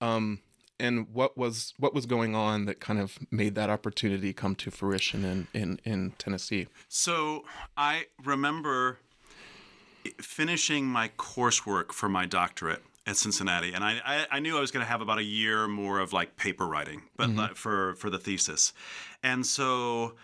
Um, 0.00 0.40
and 0.80 1.08
what 1.12 1.36
was 1.36 1.74
what 1.78 1.92
was 1.94 2.06
going 2.06 2.34
on 2.36 2.66
that 2.66 2.78
kind 2.78 3.00
of 3.00 3.18
made 3.30 3.54
that 3.56 3.68
opportunity 3.70 4.32
come 4.32 4.54
to 4.56 4.70
fruition 4.70 5.24
in 5.24 5.46
in, 5.54 5.80
in 5.84 6.12
Tennessee? 6.18 6.68
So 6.88 7.44
I 7.76 8.06
remember 8.22 8.98
finishing 10.20 10.86
my 10.86 11.08
coursework 11.18 11.92
for 11.92 12.08
my 12.08 12.26
doctorate 12.26 12.82
at 13.08 13.16
Cincinnati, 13.16 13.72
and 13.72 13.82
I, 13.82 14.00
I, 14.04 14.26
I 14.32 14.38
knew 14.40 14.58
I 14.58 14.60
was 14.60 14.70
going 14.70 14.84
to 14.84 14.90
have 14.90 15.00
about 15.00 15.18
a 15.18 15.24
year 15.24 15.66
more 15.66 15.98
of 15.98 16.12
like 16.12 16.36
paper 16.36 16.66
writing, 16.68 17.02
but 17.16 17.30
like, 17.30 17.56
for 17.56 17.94
for 17.94 18.10
the 18.10 18.18
thesis, 18.18 18.74
and 19.22 19.46
so 19.46 20.14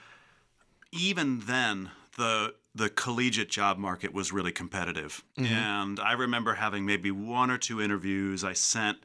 even 0.92 1.40
then 1.40 1.90
the 2.18 2.54
the 2.74 2.90
collegiate 2.90 3.48
job 3.48 3.78
market 3.78 4.12
was 4.12 4.32
really 4.32 4.52
competitive, 4.52 5.24
and 5.36 5.98
I 5.98 6.12
remember 6.12 6.54
having 6.54 6.84
maybe 6.84 7.10
one 7.10 7.50
or 7.50 7.56
two 7.56 7.80
interviews. 7.80 8.44
I 8.44 8.52
sent 8.52 8.98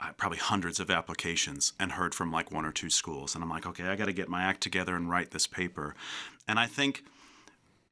uh, 0.00 0.12
probably 0.16 0.38
hundreds 0.38 0.80
of 0.80 0.90
applications 0.90 1.74
and 1.78 1.92
heard 1.92 2.14
from 2.14 2.32
like 2.32 2.50
one 2.50 2.64
or 2.64 2.72
two 2.72 2.88
schools, 2.88 3.34
and 3.34 3.44
I'm 3.44 3.50
like, 3.50 3.66
okay, 3.66 3.84
I 3.84 3.96
got 3.96 4.06
to 4.06 4.14
get 4.14 4.30
my 4.30 4.42
act 4.42 4.62
together 4.62 4.96
and 4.96 5.10
write 5.10 5.30
this 5.30 5.46
paper, 5.46 5.94
and 6.48 6.58
I 6.58 6.66
think 6.66 7.04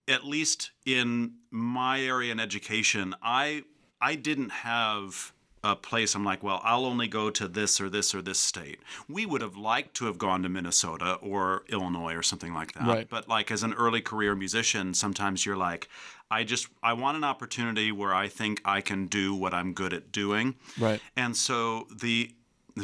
at 0.08 0.24
least 0.24 0.70
in 0.86 1.34
my 1.50 2.00
area 2.00 2.32
in 2.32 2.40
education, 2.40 3.14
I 3.22 3.64
I 4.00 4.14
didn't 4.14 4.50
have 4.50 5.32
a 5.64 5.74
place 5.74 6.14
I'm 6.14 6.24
like, 6.24 6.42
well, 6.42 6.60
I'll 6.62 6.84
only 6.84 7.08
go 7.08 7.30
to 7.30 7.48
this 7.48 7.80
or 7.80 7.88
this 7.88 8.14
or 8.14 8.22
this 8.22 8.38
state. 8.38 8.78
We 9.08 9.26
would 9.26 9.40
have 9.40 9.56
liked 9.56 9.96
to 9.96 10.04
have 10.06 10.18
gone 10.18 10.42
to 10.44 10.48
Minnesota 10.48 11.14
or 11.14 11.64
Illinois 11.68 12.14
or 12.14 12.22
something 12.22 12.54
like 12.54 12.72
that. 12.74 12.86
Right. 12.86 13.08
But 13.08 13.28
like 13.28 13.50
as 13.50 13.62
an 13.62 13.74
early 13.74 14.00
career 14.00 14.34
musician, 14.34 14.94
sometimes 14.94 15.44
you're 15.44 15.56
like, 15.56 15.88
I 16.30 16.44
just 16.44 16.68
I 16.82 16.92
want 16.92 17.16
an 17.16 17.24
opportunity 17.24 17.90
where 17.92 18.14
I 18.14 18.28
think 18.28 18.60
I 18.64 18.80
can 18.80 19.06
do 19.06 19.34
what 19.34 19.54
I'm 19.54 19.72
good 19.72 19.92
at 19.92 20.12
doing. 20.12 20.54
Right. 20.78 21.00
And 21.16 21.36
so 21.36 21.88
the 21.94 22.30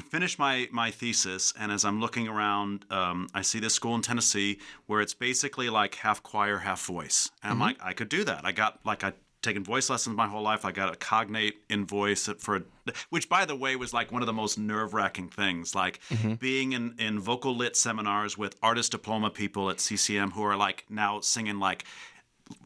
finish 0.01 0.39
my 0.39 0.69
my 0.73 0.91
thesis, 0.91 1.53
and 1.59 1.71
as 1.71 1.85
I'm 1.85 2.01
looking 2.01 2.27
around, 2.27 2.87
um, 2.91 3.29
I 3.35 3.43
see 3.43 3.61
this 3.61 3.75
school 3.75 3.95
in 3.95 4.03
Tennessee 4.03 4.59
where 4.87 5.01
it's 5.01 5.15
basically 5.15 5.69
like 5.69 5.97
half 5.97 6.23
choir, 6.23 6.59
half 6.59 6.85
voice. 6.85 7.31
And 7.43 7.53
I'm 7.53 7.61
like, 7.61 7.77
I 7.83 7.93
could 7.93 8.09
do 8.09 8.25
that. 8.25 8.45
I 8.45 8.53
got 8.53 8.81
like 8.85 9.05
I 9.05 9.13
taken 9.43 9.65
voice 9.65 9.91
lessons 9.91 10.17
my 10.17 10.29
whole 10.29 10.43
life. 10.43 10.65
I 10.65 10.73
got 10.73 10.93
a 10.93 10.97
cognate 10.97 11.63
in 11.69 11.85
voice 11.85 12.29
for, 12.39 12.65
which 13.11 13.29
by 13.29 13.45
the 13.45 13.57
way 13.57 13.77
was 13.77 13.93
like 13.93 14.13
one 14.13 14.23
of 14.23 14.27
the 14.27 14.33
most 14.33 14.59
nerve 14.59 14.95
wracking 14.95 15.29
things. 15.29 15.75
Like 15.75 16.01
mm-hmm. 16.09 16.35
being 16.35 16.73
in 16.73 16.95
in 16.99 17.19
vocal 17.19 17.55
lit 17.55 17.77
seminars 17.77 18.39
with 18.39 18.57
artist 18.63 18.93
diploma 18.93 19.31
people 19.31 19.69
at 19.71 19.81
CCM 19.81 20.31
who 20.31 20.43
are 20.43 20.57
like 20.57 20.85
now 20.89 21.21
singing 21.21 21.59
like 21.59 21.85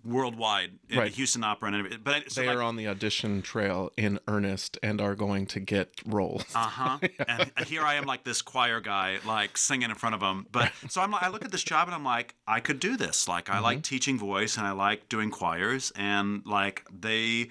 worldwide 0.05 0.71
in 0.89 0.99
Right. 0.99 1.11
the 1.11 1.17
Houston 1.17 1.45
Opera 1.45 1.69
and 1.69 1.77
everything. 1.77 2.01
But 2.03 2.15
I- 2.15 2.25
so 2.29 2.41
They 2.41 2.47
like, 2.49 2.57
are 2.57 2.63
on 2.63 2.77
the 2.77 2.89
audition 2.89 3.43
trail 3.43 3.93
in 3.97 4.19
earnest 4.29 4.79
and 4.83 5.01
are 5.01 5.15
going 5.15 5.47
to 5.47 5.61
get 5.61 6.01
roles. 6.07 6.45
Uh 6.55 6.59
huh. 6.69 6.99
And 7.29 7.51
here 7.67 7.83
I 7.83 7.95
am, 7.95 8.05
like 8.05 8.25
this 8.25 8.43
choir 8.43 8.81
guy, 8.81 9.19
like 9.27 9.57
singing 9.59 9.91
in 9.91 9.97
front 9.97 10.15
of 10.15 10.21
them. 10.21 10.47
But 10.53 10.73
so 10.89 11.01
I'm 11.01 11.11
like, 11.11 11.23
I 11.23 11.29
look 11.29 11.45
at 11.45 11.53
this 11.53 11.63
job 11.65 11.89
and 11.89 11.95
I'm 11.95 12.05
like, 12.05 12.35
I 12.47 12.61
could 12.61 12.81
do 12.81 12.97
this. 12.97 13.29
Like, 13.29 13.51
I 13.51 13.59
like 13.61 13.83
teaching 13.83 14.19
voice 14.19 14.57
and 14.57 14.67
I 14.67 14.73
like 14.73 15.09
doing 15.09 15.31
choirs, 15.31 15.93
and 15.97 16.43
like 16.47 16.85
they 16.91 17.49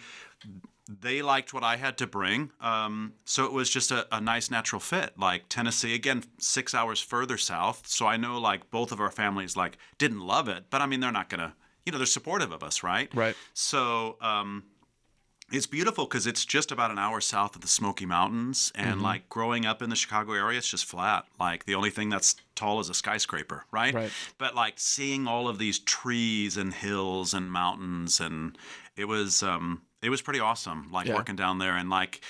they 0.88 1.24
liked 1.24 1.51
what 1.54 1.63
I 1.63 1.77
had 1.77 1.98
to 1.98 2.08
bring. 2.08 2.51
Um, 2.62 3.13
so 3.25 3.46
it 3.46 3.51
was 3.51 3.70
just 3.72 3.92
a, 3.92 4.06
a 4.15 4.22
nice 4.22 4.51
natural 4.51 4.80
fit. 4.80 5.13
Like 5.18 5.46
Tennessee, 5.50 5.96
again, 5.96 6.24
six 6.38 6.75
hours 6.75 7.00
further 7.01 7.38
south. 7.38 7.88
So 7.88 8.06
I 8.06 8.18
know 8.18 8.39
like 8.39 8.70
both 8.70 8.92
of 8.92 9.00
our 9.00 9.10
families 9.10 9.58
like 9.58 9.77
didn't 9.98 10.20
love 10.22 10.48
it, 10.48 10.65
but 10.70 10.82
I 10.82 10.86
mean 10.86 11.00
they're 11.00 11.12
not 11.12 11.30
gonna, 11.30 11.56
you 11.86 11.92
know, 11.92 11.98
they're 11.98 12.08
supportive 12.08 12.51
of 12.51 12.63
us, 12.63 12.84
right? 12.84 13.13
Right. 13.13 13.36
So 13.54 14.18
um, 14.22 14.63
it's 15.51 15.68
beautiful 15.68 16.06
because 16.06 16.25
it's 16.25 16.44
just 16.44 16.72
about 16.72 16.89
an 16.89 16.98
hour 16.98 17.22
south 17.22 17.56
of 17.56 17.62
the 17.62 17.68
Smoky 17.68 18.06
Mountains, 18.06 18.72
and 18.75 19.01
like 19.01 19.30
growing 19.30 19.65
up 19.65 19.82
in 19.82 19.89
the 19.92 19.96
Chicago 19.96 20.34
area, 20.34 20.58
it's 20.58 20.70
just 20.70 20.86
flat. 20.86 21.25
Like 21.39 21.65
the 21.65 21.75
only 21.75 21.92
thing 21.92 22.10
that's 22.10 22.36
tall 22.56 22.80
is 22.80 22.89
a 22.89 22.94
skyscraper, 22.96 23.65
right? 23.72 23.94
Right. 23.94 24.12
But 24.39 24.56
like 24.56 24.75
seeing 24.77 25.27
all 25.27 25.48
of 25.48 25.60
these 25.60 25.77
trees 25.80 26.58
and 26.58 26.74
hills 26.74 27.34
and 27.34 27.51
mountains, 27.51 28.20
and 28.20 28.58
it 28.98 29.06
was 29.06 29.44
um, 29.44 29.84
it 30.01 30.10
was 30.10 30.22
pretty 30.24 30.39
awesome. 30.39 30.89
Like 30.92 31.06
Yeah. 31.08 31.15
working 31.15 31.36
down 31.36 31.60
there 31.60 31.75
and 31.75 31.89
like 31.89 32.22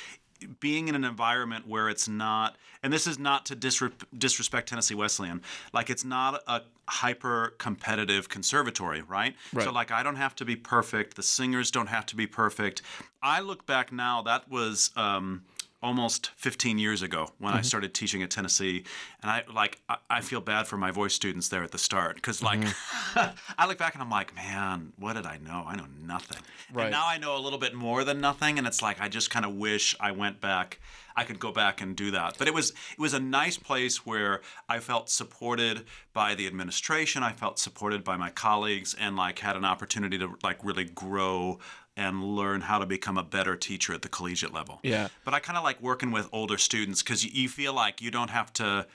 being 0.60 0.88
in 0.88 0.96
an 0.96 1.04
environment 1.04 1.68
where 1.68 1.90
it's 1.90 2.08
not 2.08 2.56
and 2.84 2.92
this 2.94 3.08
is 3.08 3.18
not 3.18 3.46
to 3.48 3.56
disre- 3.56 3.92
disrespect 4.18 4.70
Tennessee 4.70 4.96
Wesleyan 4.96 5.42
like 5.74 5.90
it's 5.90 6.06
not 6.06 6.42
a 6.48 6.62
hyper 6.88 7.56
competitive 7.58 8.30
conservatory 8.30 9.02
right? 9.02 9.36
Right. 9.54 9.64
so 9.64 9.72
like 9.72 9.92
I 9.92 10.04
don't 10.04 10.18
have 10.18 10.36
to 10.38 10.46
be 10.46 10.56
perfect 10.56 11.16
the 11.16 11.24
singers 11.24 11.72
don't 11.72 11.88
have 11.88 12.06
to 12.08 12.16
be 12.16 12.28
perfect 12.28 12.82
I 13.22 13.40
look 13.42 13.66
back 13.66 13.92
now 13.92 14.22
that 14.24 14.50
was 14.50 14.92
um 14.96 15.44
almost 15.86 16.32
15 16.36 16.80
years 16.80 17.02
ago 17.02 17.30
when 17.38 17.54
I 17.54 17.58
mm-hmm. 17.58 17.64
started 17.64 17.94
teaching 17.94 18.24
at 18.24 18.32
Tennessee 18.32 18.84
and 19.22 19.30
I 19.30 19.44
like 19.54 19.82
I, 19.88 19.98
I 20.10 20.22
feel 20.22 20.42
bad 20.42 20.68
for 20.68 20.78
my 20.78 20.92
voice 20.92 21.14
students 21.14 21.48
there 21.50 21.64
at 21.64 21.72
the 21.72 21.78
start 21.78 22.22
cuz 22.22 22.42
like 22.42 22.62
mm-hmm. 22.62 23.38
I 23.58 23.68
look 23.68 23.78
back 23.78 23.94
and 23.94 24.02
I'm 24.02 24.10
like 24.10 24.36
man 24.36 24.94
what 24.98 25.14
did 25.14 25.28
I 25.28 25.38
know 25.38 25.64
I 25.68 25.76
know 25.76 25.88
nothing 26.02 26.42
Right. 26.74 26.86
and 26.86 26.92
now 26.92 27.08
I 27.08 27.18
know 27.18 27.38
a 27.38 27.40
little 27.40 27.60
bit 27.60 27.74
more 27.74 28.04
than 28.04 28.20
nothing, 28.20 28.58
and 28.58 28.66
it's 28.66 28.82
like 28.82 29.00
I 29.00 29.08
just 29.08 29.30
kind 29.30 29.46
of 29.46 29.54
wish 29.56 29.96
I 30.00 30.12
went 30.12 30.42
back. 30.42 30.80
I 31.16 31.24
could 31.24 31.40
go 31.40 31.52
back 31.52 31.80
and 31.80 31.96
do 31.96 32.12
that. 32.12 32.38
But 32.38 32.48
it 32.48 32.54
was 32.54 32.72
it 32.72 33.00
was 33.00 33.14
a 33.14 33.20
nice 33.20 33.58
place 33.58 34.06
where 34.06 34.42
I 34.68 34.80
felt 34.80 35.10
supported 35.10 35.86
by 36.14 36.36
the 36.36 36.48
administration. 36.48 37.24
I 37.24 37.34
felt 37.34 37.60
supported 37.60 38.04
by 38.04 38.18
my 38.18 38.32
colleagues, 38.32 38.96
and 39.00 39.16
like 39.16 39.40
had 39.40 39.56
an 39.56 39.66
opportunity 39.66 40.18
to 40.18 40.36
like 40.44 40.64
really 40.64 40.86
grow 40.86 41.60
and 41.98 42.24
learn 42.24 42.62
how 42.62 42.78
to 42.80 42.86
become 42.86 43.18
a 43.18 43.24
better 43.24 43.56
teacher 43.56 43.94
at 43.94 44.02
the 44.02 44.10
collegiate 44.10 44.54
level. 44.54 44.80
Yeah. 44.84 45.08
But 45.24 45.34
I 45.34 45.40
kind 45.40 45.58
of 45.58 45.64
like 45.64 45.82
working 45.82 46.12
with 46.12 46.28
older 46.32 46.58
students 46.58 47.02
because 47.02 47.24
you, 47.24 47.32
you 47.34 47.50
feel 47.50 47.74
like 47.74 48.02
you 48.02 48.12
don't 48.12 48.30
have 48.30 48.52
to. 48.54 48.86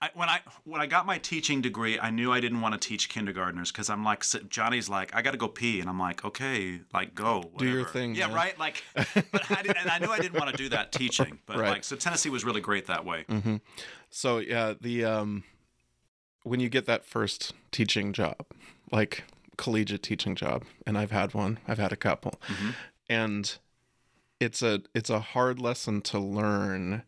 I, 0.00 0.10
when 0.14 0.28
I 0.28 0.40
when 0.64 0.80
I 0.80 0.86
got 0.86 1.04
my 1.04 1.18
teaching 1.18 1.60
degree, 1.60 1.98
I 1.98 2.10
knew 2.10 2.32
I 2.32 2.38
didn't 2.40 2.60
want 2.60 2.80
to 2.80 2.88
teach 2.88 3.08
kindergartners 3.08 3.72
because 3.72 3.90
I'm 3.90 4.04
like 4.04 4.24
Johnny's 4.48 4.88
like 4.88 5.14
I 5.14 5.22
got 5.22 5.32
to 5.32 5.36
go 5.36 5.48
pee, 5.48 5.80
and 5.80 5.88
I'm 5.88 5.98
like 5.98 6.24
okay, 6.24 6.80
like 6.94 7.14
go 7.14 7.50
Do 7.58 7.66
your 7.68 7.84
thing, 7.86 8.14
Yeah, 8.14 8.28
man. 8.28 8.36
right. 8.36 8.58
Like, 8.58 8.84
but 9.32 9.50
I 9.50 9.62
did, 9.62 9.76
and 9.76 9.90
I 9.90 9.98
knew 9.98 10.10
I 10.10 10.18
didn't 10.18 10.38
want 10.38 10.50
to 10.50 10.56
do 10.56 10.68
that 10.68 10.92
teaching, 11.00 11.40
but 11.46 11.56
Right. 11.58 11.70
Like 11.70 11.84
so 11.84 11.96
Tennessee 11.96 12.30
was 12.30 12.44
really 12.44 12.60
great 12.60 12.86
that 12.86 13.04
way. 13.04 13.24
So 14.10 14.38
yeah, 14.38 14.74
the 14.80 15.04
um 15.04 15.44
when 16.44 16.60
you 16.60 16.68
get 16.68 16.86
that 16.86 17.04
first 17.04 17.52
teaching 17.72 18.12
job, 18.12 18.46
like 18.92 19.24
collegiate 19.60 20.02
teaching 20.02 20.34
job, 20.34 20.64
and 20.86 20.96
I've 20.96 21.10
had 21.10 21.34
one, 21.34 21.58
I've 21.68 21.78
had 21.78 21.92
a 21.92 21.96
couple. 21.96 22.40
Mm-hmm. 22.48 22.70
And 23.10 23.58
it's 24.40 24.62
a 24.62 24.80
it's 24.94 25.10
a 25.10 25.20
hard 25.20 25.60
lesson 25.60 26.00
to 26.00 26.18
learn 26.18 27.02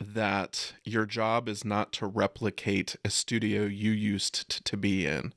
that 0.00 0.74
your 0.84 1.06
job 1.06 1.48
is 1.48 1.64
not 1.64 1.92
to 1.92 2.06
replicate 2.06 2.96
a 3.04 3.10
studio 3.10 3.62
you 3.62 3.92
used 3.92 4.50
t- 4.50 4.60
to 4.64 4.76
be 4.76 5.06
in. 5.06 5.32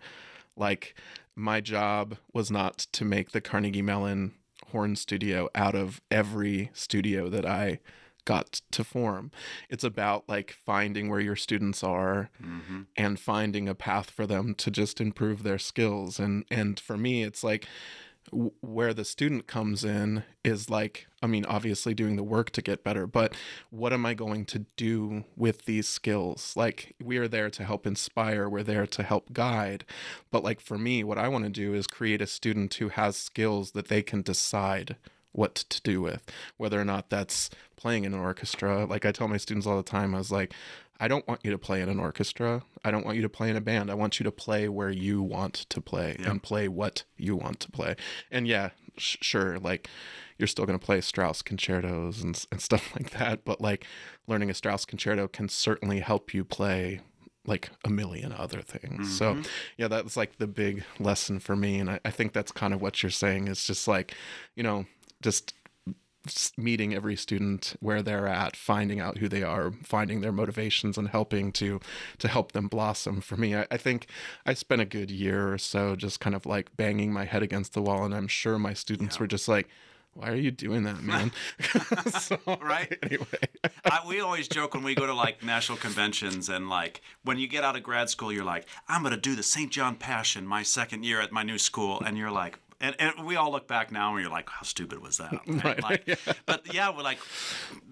Like 0.55 0.95
my 1.35 1.61
job 1.61 2.17
was 2.33 2.49
not 2.49 2.87
to 2.93 3.05
make 3.05 3.31
the 3.31 3.41
Carnegie 3.41 3.83
Mellon 3.83 4.33
horn 4.71 4.95
studio 4.95 5.49
out 5.53 5.75
of 5.75 6.01
every 6.09 6.71
studio 6.73 7.29
that 7.29 7.45
I 7.45 7.79
got 8.27 8.61
to 8.71 8.83
form. 8.83 9.31
It's 9.69 9.85
about 9.85 10.27
like 10.27 10.51
finding 10.51 11.09
where 11.09 11.21
your 11.21 11.37
students 11.37 11.81
are 11.81 12.29
mm-hmm. 12.43 12.81
and 12.97 13.17
finding 13.17 13.69
a 13.69 13.73
path 13.73 14.09
for 14.09 14.27
them 14.27 14.53
to 14.55 14.69
just 14.69 14.99
improve 14.99 15.43
their 15.43 15.57
skills. 15.57 16.19
And 16.19 16.43
and 16.51 16.77
for 16.77 16.97
me 16.97 17.23
it's 17.23 17.41
like 17.41 17.65
w- 18.31 18.51
where 18.59 18.93
the 18.93 19.05
student 19.05 19.47
comes 19.47 19.85
in 19.85 20.23
is 20.43 20.69
like 20.69 21.07
i 21.21 21.27
mean 21.27 21.45
obviously 21.45 21.93
doing 21.93 22.17
the 22.17 22.23
work 22.23 22.49
to 22.51 22.61
get 22.61 22.83
better 22.83 23.07
but 23.07 23.33
what 23.69 23.93
am 23.93 24.05
i 24.05 24.13
going 24.13 24.45
to 24.45 24.59
do 24.75 25.23
with 25.35 25.65
these 25.65 25.87
skills? 25.87 26.53
Like 26.55 26.95
we 27.01 27.17
are 27.17 27.27
there 27.27 27.49
to 27.49 27.63
help 27.63 27.87
inspire 27.87 28.49
we're 28.49 28.63
there 28.63 28.87
to 28.87 29.03
help 29.03 29.31
guide 29.31 29.85
but 30.31 30.43
like 30.43 30.59
for 30.59 30.77
me 30.77 31.03
what 31.03 31.17
i 31.17 31.29
want 31.29 31.45
to 31.45 31.49
do 31.49 31.73
is 31.73 31.87
create 31.87 32.21
a 32.21 32.27
student 32.27 32.73
who 32.75 32.89
has 32.89 33.15
skills 33.15 33.71
that 33.71 33.87
they 33.87 34.01
can 34.01 34.21
decide 34.21 34.97
what 35.37 35.55
to 35.55 35.81
do 35.81 36.01
with 36.01 36.23
whether 36.57 36.79
or 36.79 36.85
not 36.85 37.09
that's 37.09 37.49
playing 37.75 38.03
in 38.03 38.13
an 38.13 38.19
orchestra 38.19 38.85
like 38.85 39.05
i 39.05 39.11
tell 39.11 39.27
my 39.27 39.37
students 39.37 39.67
all 39.67 39.77
the 39.77 39.83
time 39.83 40.15
i 40.15 40.17
was 40.17 40.31
like 40.31 40.53
I 40.99 41.07
don't 41.07 41.27
want 41.27 41.41
you 41.43 41.51
to 41.51 41.57
play 41.57 41.81
in 41.81 41.89
an 41.89 41.99
orchestra. 41.99 42.63
I 42.83 42.91
don't 42.91 43.05
want 43.05 43.17
you 43.17 43.21
to 43.21 43.29
play 43.29 43.49
in 43.49 43.55
a 43.55 43.61
band. 43.61 43.91
I 43.91 43.93
want 43.93 44.19
you 44.19 44.23
to 44.23 44.31
play 44.31 44.67
where 44.67 44.89
you 44.89 45.21
want 45.21 45.53
to 45.53 45.79
play 45.79 46.15
and 46.19 46.41
play 46.41 46.67
what 46.67 47.03
you 47.17 47.35
want 47.35 47.59
to 47.61 47.71
play. 47.71 47.95
And 48.31 48.47
yeah, 48.47 48.71
sh- 48.97 49.17
sure, 49.21 49.59
like 49.59 49.89
you're 50.37 50.47
still 50.47 50.65
going 50.65 50.77
to 50.77 50.83
play 50.83 51.01
Strauss 51.01 51.41
concertos 51.41 52.21
and, 52.21 52.43
and 52.51 52.61
stuff 52.61 52.95
like 52.99 53.11
that. 53.11 53.45
But 53.45 53.61
like 53.61 53.85
learning 54.27 54.49
a 54.49 54.53
Strauss 54.53 54.85
concerto 54.85 55.27
can 55.27 55.49
certainly 55.49 55.99
help 55.99 56.33
you 56.33 56.43
play 56.43 57.01
like 57.45 57.69
a 57.85 57.89
million 57.89 58.33
other 58.33 58.61
things. 58.61 59.17
So 59.17 59.35
mm-hmm. 59.35 59.43
yeah, 59.77 59.87
that's 59.87 60.17
like 60.17 60.37
the 60.37 60.47
big 60.47 60.83
lesson 60.99 61.39
for 61.39 61.55
me. 61.55 61.79
And 61.79 61.89
I, 61.89 61.99
I 62.03 62.11
think 62.11 62.33
that's 62.33 62.51
kind 62.51 62.73
of 62.73 62.81
what 62.81 63.01
you're 63.01 63.09
saying 63.09 63.47
is 63.47 63.63
just 63.63 63.87
like, 63.87 64.13
you 64.55 64.63
know, 64.63 64.85
just 65.27 65.53
meeting 66.57 66.93
every 66.93 67.17
student 67.17 67.75
where 67.81 68.01
they're 68.01 68.27
at, 68.27 68.55
finding 68.55 69.01
out 69.01 69.17
who 69.17 69.27
they 69.27 69.43
are, 69.43 69.73
finding 69.83 70.21
their 70.21 70.31
motivations, 70.31 70.97
and 70.97 71.09
helping 71.09 71.51
to 71.51 71.81
to 72.19 72.27
help 72.29 72.53
them 72.53 72.69
blossom. 72.69 73.19
For 73.19 73.35
me, 73.35 73.53
I, 73.55 73.67
I 73.69 73.75
think 73.75 74.07
I 74.45 74.53
spent 74.53 74.81
a 74.81 74.85
good 74.85 75.11
year 75.11 75.51
or 75.51 75.57
so 75.57 75.97
just 75.97 76.21
kind 76.21 76.33
of 76.33 76.45
like 76.45 76.75
banging 76.77 77.11
my 77.11 77.25
head 77.25 77.43
against 77.43 77.73
the 77.73 77.81
wall, 77.81 78.05
and 78.05 78.15
I'm 78.15 78.29
sure 78.29 78.57
my 78.57 78.73
students 78.73 79.19
were 79.19 79.27
just 79.27 79.47
like. 79.47 79.67
Why 80.13 80.31
are 80.31 80.35
you 80.35 80.49
doing 80.49 80.81
that, 80.85 81.03
man? 81.03 81.31
so, 82.19 82.39
Right. 82.59 82.97
Anyway, 83.03 83.27
I, 83.85 83.99
we 84.07 84.19
always 84.19 84.47
joke 84.47 84.73
when 84.73 84.81
we 84.81 84.95
go 84.95 85.05
to 85.05 85.13
like 85.13 85.43
national 85.43 85.77
conventions 85.77 86.49
and 86.49 86.67
like 86.69 87.01
when 87.23 87.37
you 87.37 87.47
get 87.47 87.63
out 87.63 87.75
of 87.75 87.83
grad 87.83 88.09
school, 88.09 88.33
you're 88.33 88.43
like, 88.43 88.65
I'm 88.87 89.03
gonna 89.03 89.15
do 89.15 89.35
the 89.35 89.43
St. 89.43 89.71
John 89.71 89.95
Passion 89.95 90.47
my 90.47 90.63
second 90.63 91.05
year 91.05 91.21
at 91.21 91.31
my 91.31 91.43
new 91.43 91.59
school, 91.59 92.01
and 92.01 92.17
you're 92.17 92.31
like. 92.31 92.57
And, 92.79 92.95
and 92.99 93.25
we 93.25 93.35
all 93.35 93.51
look 93.51 93.67
back 93.67 93.91
now 93.91 94.13
and 94.13 94.21
you're 94.21 94.31
like, 94.31 94.49
how 94.49 94.63
stupid 94.63 95.01
was 95.01 95.17
that? 95.17 95.39
Right, 95.63 95.81
Like, 95.81 96.19
But 96.45 96.73
yeah, 96.73 96.95
we're 96.95 97.03
like, 97.03 97.19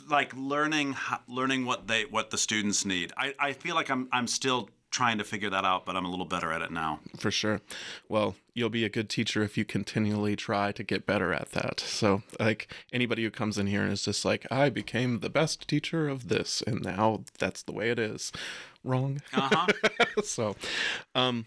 like 0.10 0.34
learning 0.36 0.96
learning 1.28 1.66
what 1.66 1.88
they 1.88 2.06
what 2.06 2.30
the 2.30 2.38
students 2.38 2.86
need. 2.86 3.12
I, 3.18 3.34
I 3.40 3.54
feel 3.54 3.74
like 3.76 3.90
I'm 3.90 4.08
I'm 4.12 4.28
still 4.28 4.70
trying 4.92 5.18
to 5.18 5.26
figure 5.26 5.50
that 5.50 5.66
out, 5.66 5.86
but 5.86 5.98
I'm 5.98 6.06
a 6.06 6.10
little 6.10 6.26
better 6.26 6.54
at 6.54 6.62
it 6.62 6.72
now. 6.72 7.00
for 7.18 7.30
sure. 7.30 7.60
Well, 8.08 8.36
you'll 8.54 8.70
be 8.70 8.86
a 8.86 8.90
good 8.90 9.10
teacher 9.10 9.44
if 9.44 9.58
you 9.58 9.66
continually 9.66 10.38
try 10.38 10.72
to 10.72 10.84
get 10.84 11.06
better 11.06 11.34
at 11.34 11.52
that. 11.52 11.82
So, 11.82 12.24
like 12.40 12.72
anybody 12.94 13.24
who 13.24 13.32
comes 13.32 13.58
in 13.58 13.68
here 13.68 13.82
and 13.84 13.92
is 13.92 14.04
just 14.06 14.24
like, 14.24 14.46
I 14.50 14.70
became 14.70 15.20
the 15.20 15.30
best 15.30 15.68
teacher 15.68 16.08
of 16.08 16.30
this, 16.30 16.64
and 16.66 16.82
now 16.82 17.24
that's 17.38 17.62
the 17.64 17.74
way 17.74 17.90
it 17.90 18.00
is. 18.00 18.32
Wrong. 18.86 19.22
Uh 19.34 19.50
huh. 19.52 19.68
so, 20.24 20.56
um, 21.14 21.46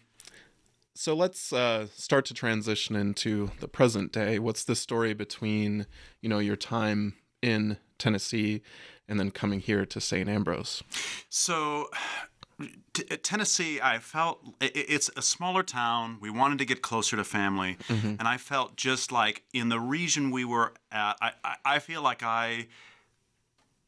so 1.00 1.14
let's 1.14 1.52
uh, 1.52 1.86
start 1.94 2.24
to 2.26 2.34
transition 2.34 2.96
into 2.96 3.52
the 3.60 3.68
present 3.68 4.10
day. 4.10 4.40
What's 4.40 4.64
the 4.64 4.74
story 4.74 5.14
between 5.14 5.86
you 6.20 6.28
know 6.28 6.40
your 6.40 6.56
time 6.56 7.14
in 7.40 7.76
Tennessee 7.98 8.62
and 9.08 9.18
then 9.20 9.30
coming 9.30 9.60
here 9.60 9.86
to 9.86 10.00
St. 10.00 10.28
Ambrose? 10.28 10.82
So, 11.28 11.88
t- 12.94 13.04
Tennessee, 13.04 13.80
I 13.80 14.00
felt 14.00 14.40
i- 14.60 14.64
i- 14.64 14.70
it's 14.74 15.08
a 15.16 15.22
smaller 15.22 15.62
town. 15.62 16.18
We 16.20 16.30
wanted 16.30 16.58
to 16.58 16.64
get 16.64 16.82
closer 16.82 17.16
to 17.16 17.22
family, 17.22 17.76
and 17.88 18.22
I 18.22 18.36
felt 18.36 18.74
just 18.76 19.12
like 19.12 19.44
in 19.54 19.68
the 19.68 19.78
region 19.78 20.32
we 20.32 20.44
were 20.44 20.72
at, 20.90 21.16
I, 21.22 21.30
I, 21.44 21.54
I 21.64 21.78
feel 21.78 22.02
like 22.02 22.24
I 22.24 22.66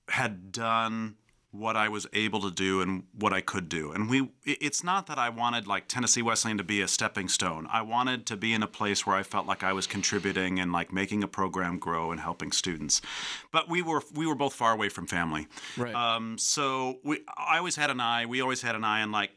had 0.09 0.52
done 0.52 1.17
what 1.52 1.76
I 1.76 1.88
was 1.88 2.07
able 2.12 2.40
to 2.42 2.50
do 2.50 2.80
and 2.80 3.04
what 3.12 3.33
I 3.33 3.40
could 3.40 3.69
do. 3.69 3.90
And 3.90 4.09
we 4.09 4.30
it's 4.45 4.85
not 4.85 5.07
that 5.09 5.19
I 5.19 5.28
wanted 5.30 5.66
like 5.66 5.88
Tennessee 5.88 6.23
Wesleyan 6.23 6.59
to 6.59 6.64
be 6.64 6.80
a 6.80 6.87
stepping 6.87 7.28
stone. 7.28 7.66
I 7.71 7.83
wanted 7.83 8.25
to 8.26 8.37
be 8.37 8.52
in 8.52 8.62
a 8.62 8.69
place 8.69 9.04
where 9.04 9.16
I 9.16 9.25
felt 9.25 9.47
like 9.47 9.64
I 9.64 9.73
was 9.73 9.87
contributing 9.87 10.61
and 10.61 10.71
like 10.73 10.92
making 10.92 11.25
a 11.25 11.28
program 11.28 11.78
grow 11.78 12.12
and 12.12 12.21
helping 12.21 12.52
students. 12.52 13.02
But 13.50 13.69
we 13.69 13.83
were 13.83 14.02
we 14.14 14.26
were 14.26 14.37
both 14.37 14.54
far 14.54 14.73
away 14.73 14.88
from 14.88 15.07
family. 15.07 15.49
Right. 15.76 15.95
Um, 15.95 16.38
so 16.38 17.00
we, 17.02 17.21
I 17.37 17.59
always 17.59 17.76
had 17.76 17.90
an 17.90 18.00
eye. 18.00 18.26
We 18.26 18.40
always 18.40 18.62
had 18.62 18.76
an 18.76 18.85
eye 18.85 19.02
on 19.02 19.11
like, 19.11 19.30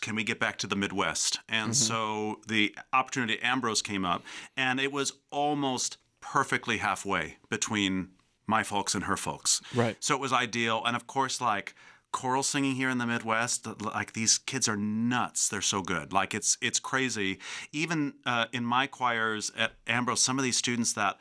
can 0.00 0.14
we 0.14 0.24
get 0.24 0.40
back 0.40 0.56
to 0.58 0.66
the 0.66 0.76
Midwest? 0.76 1.40
And 1.48 1.76
so 1.76 2.40
the 2.48 2.74
opportunity 2.92 3.34
at 3.34 3.44
Ambrose 3.44 3.82
came 3.82 4.04
up, 4.04 4.22
and 4.56 4.80
it 4.80 4.92
was 4.92 5.12
almost 5.30 5.98
perfectly 6.20 6.78
halfway 6.78 7.36
between 7.48 8.08
my 8.48 8.64
folks 8.64 8.94
and 8.94 9.04
her 9.04 9.16
folks. 9.16 9.60
Right. 9.74 9.96
So 10.00 10.14
it 10.14 10.20
was 10.20 10.32
ideal, 10.32 10.82
and 10.84 10.96
of 10.96 11.06
course, 11.06 11.40
like 11.40 11.74
choral 12.10 12.42
singing 12.42 12.74
here 12.74 12.88
in 12.88 12.98
the 12.98 13.06
Midwest, 13.06 13.66
like 13.82 14.14
these 14.14 14.38
kids 14.38 14.68
are 14.68 14.76
nuts. 14.76 15.48
They're 15.48 15.60
so 15.60 15.82
good. 15.82 16.12
Like 16.12 16.34
it's 16.34 16.58
it's 16.60 16.80
crazy. 16.80 17.38
Even 17.72 18.14
uh, 18.26 18.46
in 18.52 18.64
my 18.64 18.86
choirs 18.86 19.52
at 19.56 19.72
Ambrose, 19.86 20.20
some 20.20 20.38
of 20.38 20.44
these 20.44 20.56
students 20.56 20.94
that 20.94 21.18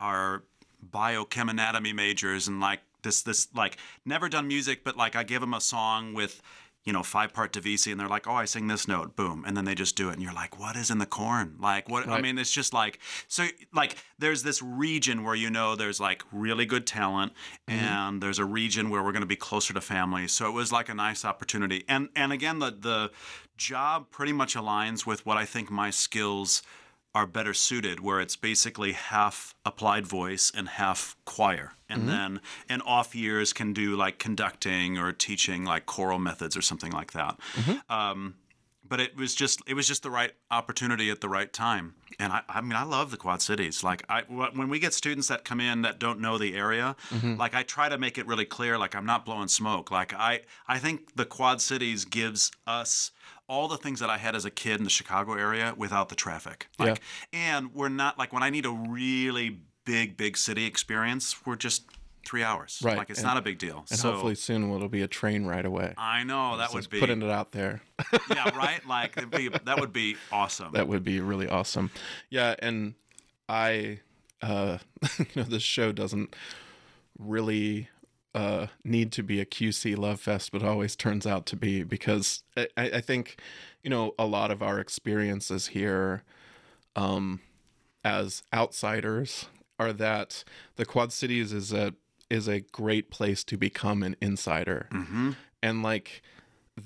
are 0.00 0.44
biochem 0.90 1.50
anatomy 1.50 1.92
majors 1.92 2.46
and 2.46 2.60
like 2.60 2.80
this 3.02 3.22
this 3.22 3.48
like 3.54 3.76
never 4.04 4.28
done 4.28 4.46
music, 4.46 4.84
but 4.84 4.96
like 4.96 5.16
I 5.16 5.24
give 5.24 5.40
them 5.40 5.54
a 5.54 5.60
song 5.60 6.14
with 6.14 6.40
you 6.88 6.94
know 6.94 7.02
five 7.02 7.34
part 7.34 7.52
Divisi 7.52 7.90
and 7.92 8.00
they're 8.00 8.08
like, 8.08 8.26
oh, 8.26 8.32
I 8.32 8.46
sing 8.46 8.66
this 8.66 8.88
note, 8.88 9.14
boom, 9.14 9.44
and 9.46 9.54
then 9.54 9.66
they 9.66 9.74
just 9.74 9.94
do 9.94 10.08
it, 10.08 10.14
and 10.14 10.22
you're 10.22 10.32
like, 10.32 10.58
what 10.58 10.74
is 10.74 10.90
in 10.90 10.96
the 10.96 11.04
corn? 11.04 11.56
Like 11.60 11.86
what? 11.86 12.08
I 12.08 12.22
mean, 12.22 12.38
it's 12.38 12.50
just 12.50 12.72
like 12.72 12.98
so 13.28 13.46
like 13.74 13.96
there's 14.18 14.42
this 14.42 14.62
region 14.62 15.22
where 15.22 15.34
you 15.34 15.50
know 15.50 15.76
there's 15.76 16.00
like 16.00 16.22
really 16.32 16.64
good 16.64 16.86
talent, 16.86 17.34
mm-hmm. 17.68 17.78
and 17.78 18.22
there's 18.22 18.38
a 18.38 18.44
region 18.46 18.88
where 18.88 19.02
we're 19.02 19.12
going 19.12 19.20
to 19.20 19.26
be 19.26 19.36
closer 19.36 19.74
to 19.74 19.82
family. 19.82 20.28
So 20.28 20.48
it 20.48 20.52
was 20.52 20.72
like 20.72 20.88
a 20.88 20.94
nice 20.94 21.26
opportunity, 21.26 21.84
and 21.88 22.08
and 22.16 22.32
again 22.32 22.58
the 22.58 22.70
the 22.70 23.10
job 23.58 24.10
pretty 24.10 24.32
much 24.32 24.54
aligns 24.54 25.04
with 25.04 25.26
what 25.26 25.36
I 25.36 25.44
think 25.44 25.70
my 25.70 25.90
skills 25.90 26.62
are 27.18 27.26
better 27.26 27.52
suited 27.52 27.98
where 27.98 28.20
it's 28.20 28.36
basically 28.36 28.92
half 28.92 29.52
applied 29.64 30.06
voice 30.06 30.52
and 30.54 30.68
half 30.68 31.16
choir. 31.24 31.72
And 31.88 32.02
mm-hmm. 32.02 32.10
then 32.10 32.40
in 32.70 32.80
off 32.82 33.12
years 33.12 33.52
can 33.52 33.72
do 33.72 33.96
like 33.96 34.20
conducting 34.20 34.98
or 34.98 35.10
teaching 35.10 35.64
like 35.64 35.84
choral 35.84 36.20
methods 36.20 36.56
or 36.56 36.62
something 36.62 36.92
like 36.92 37.12
that. 37.14 37.36
Mm-hmm. 37.54 37.92
Um, 37.92 38.34
but 38.88 39.00
it 39.00 39.16
was 39.16 39.34
just 39.34 39.60
it 39.66 39.74
was 39.74 39.88
just 39.88 40.04
the 40.04 40.12
right 40.12 40.30
opportunity 40.52 41.10
at 41.10 41.20
the 41.20 41.28
right 41.28 41.52
time. 41.52 41.94
And 42.20 42.32
I, 42.32 42.42
I 42.48 42.60
mean 42.60 42.72
i 42.72 42.84
love 42.84 43.10
the 43.10 43.16
quad 43.16 43.42
cities. 43.42 43.82
Like 43.82 44.04
i 44.08 44.22
when 44.28 44.68
we 44.68 44.78
get 44.78 44.94
students 44.94 45.26
that 45.26 45.44
come 45.44 45.58
in 45.58 45.82
that 45.82 45.98
don't 45.98 46.20
know 46.20 46.38
the 46.38 46.54
area 46.54 46.94
mm-hmm. 47.10 47.34
like 47.34 47.54
i 47.56 47.64
try 47.64 47.88
to 47.88 47.98
make 47.98 48.16
it 48.16 48.28
really 48.28 48.44
clear 48.46 48.78
like 48.78 48.94
i'm 48.94 49.06
not 49.06 49.26
blowing 49.26 49.48
smoke. 49.48 49.90
Like 49.90 50.14
i 50.14 50.42
i 50.68 50.78
think 50.78 51.16
the 51.16 51.24
quad 51.24 51.60
cities 51.60 52.04
gives 52.04 52.52
us 52.64 53.10
all 53.48 53.66
the 53.66 53.78
things 53.78 54.00
that 54.00 54.10
I 54.10 54.18
had 54.18 54.36
as 54.36 54.44
a 54.44 54.50
kid 54.50 54.78
in 54.78 54.84
the 54.84 54.90
Chicago 54.90 55.32
area 55.34 55.74
without 55.76 56.08
the 56.10 56.14
traffic. 56.14 56.68
Like, 56.78 57.00
and 57.32 57.74
we're 57.74 57.88
not 57.88 58.18
like 58.18 58.32
when 58.32 58.42
I 58.42 58.50
need 58.50 58.66
a 58.66 58.70
really 58.70 59.58
big, 59.84 60.16
big 60.16 60.36
city 60.36 60.66
experience, 60.66 61.34
we're 61.46 61.56
just 61.56 61.84
three 62.26 62.42
hours. 62.42 62.78
Right, 62.84 62.98
Like 62.98 63.08
it's 63.08 63.20
and- 63.20 63.26
not 63.26 63.36
a 63.38 63.40
big 63.42 63.58
deal. 63.58 63.86
And 63.90 63.98
so 63.98 64.12
hopefully 64.12 64.34
soon 64.34 64.70
it'll 64.70 64.88
be 64.90 65.00
a 65.00 65.08
train 65.08 65.46
right 65.46 65.64
away. 65.64 65.94
I 65.96 66.24
know 66.24 66.58
that 66.58 66.74
would 66.74 66.90
be 66.90 67.00
putting 67.00 67.22
it 67.22 67.30
out 67.30 67.52
there. 67.52 67.80
yeah 68.30 68.50
right. 68.56 68.86
Like 68.86 69.16
it'd 69.16 69.30
be, 69.30 69.48
that 69.48 69.80
would 69.80 69.92
be 69.94 70.16
awesome. 70.30 70.72
that 70.72 70.86
would 70.86 71.04
be 71.04 71.20
really 71.20 71.48
awesome. 71.48 71.90
Yeah, 72.28 72.54
and 72.58 72.94
I, 73.48 74.00
uh, 74.42 74.76
you 75.18 75.26
know, 75.36 75.42
this 75.44 75.62
show 75.62 75.90
doesn't 75.90 76.36
really 77.18 77.88
uh, 78.38 78.68
need 78.84 79.10
to 79.10 79.24
be 79.24 79.40
a 79.40 79.44
QC 79.44 79.98
love 79.98 80.20
fest, 80.20 80.52
but 80.52 80.62
always 80.62 80.94
turns 80.94 81.26
out 81.26 81.44
to 81.46 81.56
be 81.56 81.82
because 81.82 82.44
I, 82.56 82.68
I 82.76 83.00
think, 83.00 83.40
you 83.82 83.90
know, 83.90 84.14
a 84.16 84.26
lot 84.26 84.52
of 84.52 84.62
our 84.62 84.78
experiences 84.78 85.68
here, 85.68 86.22
um, 86.94 87.40
as 88.04 88.44
outsiders, 88.54 89.46
are 89.80 89.92
that 89.92 90.44
the 90.76 90.84
Quad 90.84 91.12
Cities 91.12 91.52
is 91.52 91.72
a 91.72 91.94
is 92.30 92.46
a 92.46 92.60
great 92.60 93.10
place 93.10 93.42
to 93.42 93.56
become 93.56 94.04
an 94.04 94.14
insider, 94.20 94.86
hmm 94.92 95.32
and 95.60 95.82
like 95.82 96.22